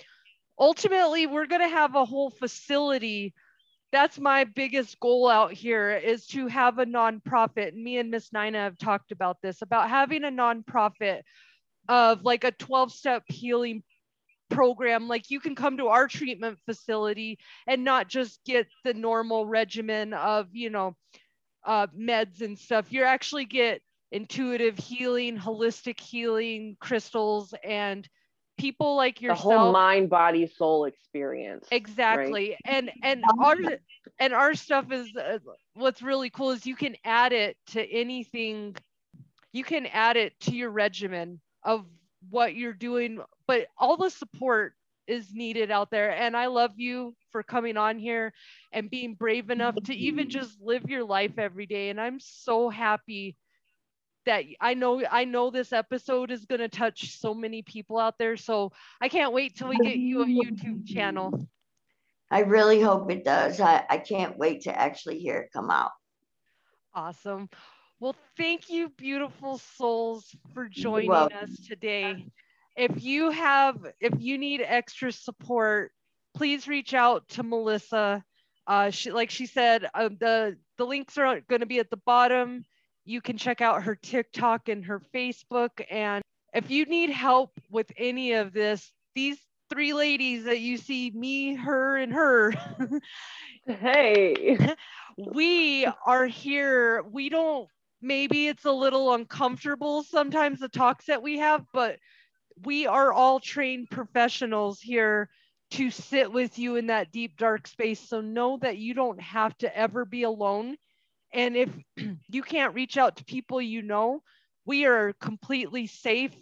[0.60, 3.34] ultimately we're going to have a whole facility.
[3.92, 7.74] That's my biggest goal out here is to have a nonprofit.
[7.74, 11.22] Me and Miss Nina have talked about this about having a nonprofit
[11.88, 13.82] of like a 12 step healing
[14.50, 15.08] program.
[15.08, 20.14] Like you can come to our treatment facility and not just get the normal regimen
[20.14, 20.96] of you know
[21.66, 22.91] uh, meds and stuff.
[22.91, 23.82] You actually get
[24.12, 28.07] intuitive healing holistic healing crystals and
[28.57, 32.49] people like yourself the whole mind body soul experience exactly.
[32.49, 32.57] Right?
[32.66, 33.55] and and our
[34.20, 35.39] and our stuff is uh,
[35.76, 38.76] what's really cool is you can add it to anything.
[39.53, 41.86] You can add it to your regimen of
[42.30, 44.74] what you're doing, but all the support
[45.10, 46.12] is needed out there.
[46.12, 48.34] And I love you for coming on here
[48.72, 51.89] and being brave enough to even just live your life every day.
[51.89, 53.36] And I'm so happy
[54.26, 58.18] that I know I know this episode is going to touch so many people out
[58.20, 58.38] there.
[58.38, 61.47] So I can't wait till we get you a YouTube channel.
[62.32, 63.60] I really hope it does.
[63.60, 65.91] I, I can't wait to actually hear it come out.
[66.93, 67.49] Awesome.
[67.99, 72.26] Well, thank you, beautiful souls, for joining us today.
[72.80, 75.92] If you have, if you need extra support,
[76.34, 78.24] please reach out to Melissa.
[78.66, 82.00] Uh, she, like she said, uh, the the links are going to be at the
[82.06, 82.64] bottom.
[83.04, 85.72] You can check out her TikTok and her Facebook.
[85.92, 86.24] And
[86.54, 89.38] if you need help with any of this, these
[89.70, 92.54] three ladies that you see, me, her, and her.
[93.66, 94.74] hey,
[95.18, 97.04] we are here.
[97.12, 97.68] We don't
[98.02, 101.98] maybe it's a little uncomfortable sometimes the talks that we have, but
[102.64, 105.30] we are all trained professionals here
[105.72, 107.99] to sit with you in that deep, dark space.
[107.99, 110.78] So know that you don't have to ever be alone.
[111.32, 111.70] And if
[112.30, 114.24] you can't reach out to people you know,
[114.66, 116.36] we are completely safe.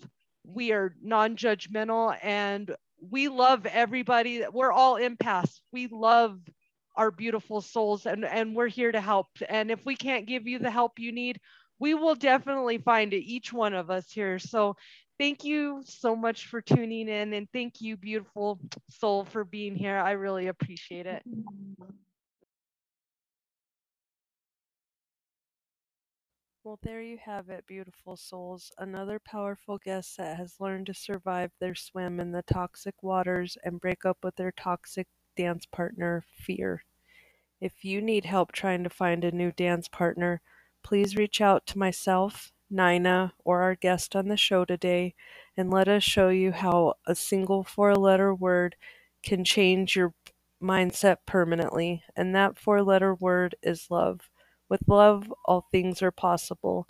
[0.46, 4.44] We are non judgmental and we love everybody.
[4.52, 5.60] We're all empaths.
[5.72, 6.40] We love
[6.96, 9.28] our beautiful souls and, and we're here to help.
[9.48, 11.40] And if we can't give you the help you need,
[11.80, 14.40] we will definitely find it, each one of us here.
[14.40, 14.76] So
[15.20, 18.60] thank you so much for tuning in and thank you, beautiful
[18.90, 19.98] soul, for being here.
[19.98, 21.24] I really appreciate it.
[26.64, 28.72] Well, there you have it, beautiful souls.
[28.78, 33.80] Another powerful guest that has learned to survive their swim in the toxic waters and
[33.82, 36.84] break up with their toxic dance partner, fear.
[37.62, 40.42] If you need help trying to find a new dance partner,
[40.84, 45.16] please reach out to myself, Nina, or our guest on the show today
[45.56, 48.76] and let us show you how a single four letter word
[49.24, 50.14] can change your
[50.62, 52.04] mindset permanently.
[52.16, 54.30] And that four letter word is love.
[54.70, 56.88] With love, all things are possible.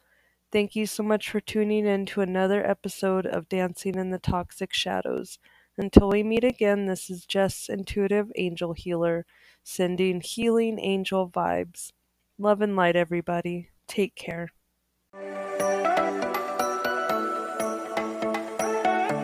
[0.52, 4.74] Thank you so much for tuning in to another episode of Dancing in the Toxic
[4.74, 5.40] Shadows.
[5.78, 9.26] Until we meet again, this is Jess Intuitive Angel Healer,
[9.64, 11.92] sending healing angel vibes.
[12.40, 13.70] Love and light, everybody.
[13.88, 14.52] Take care.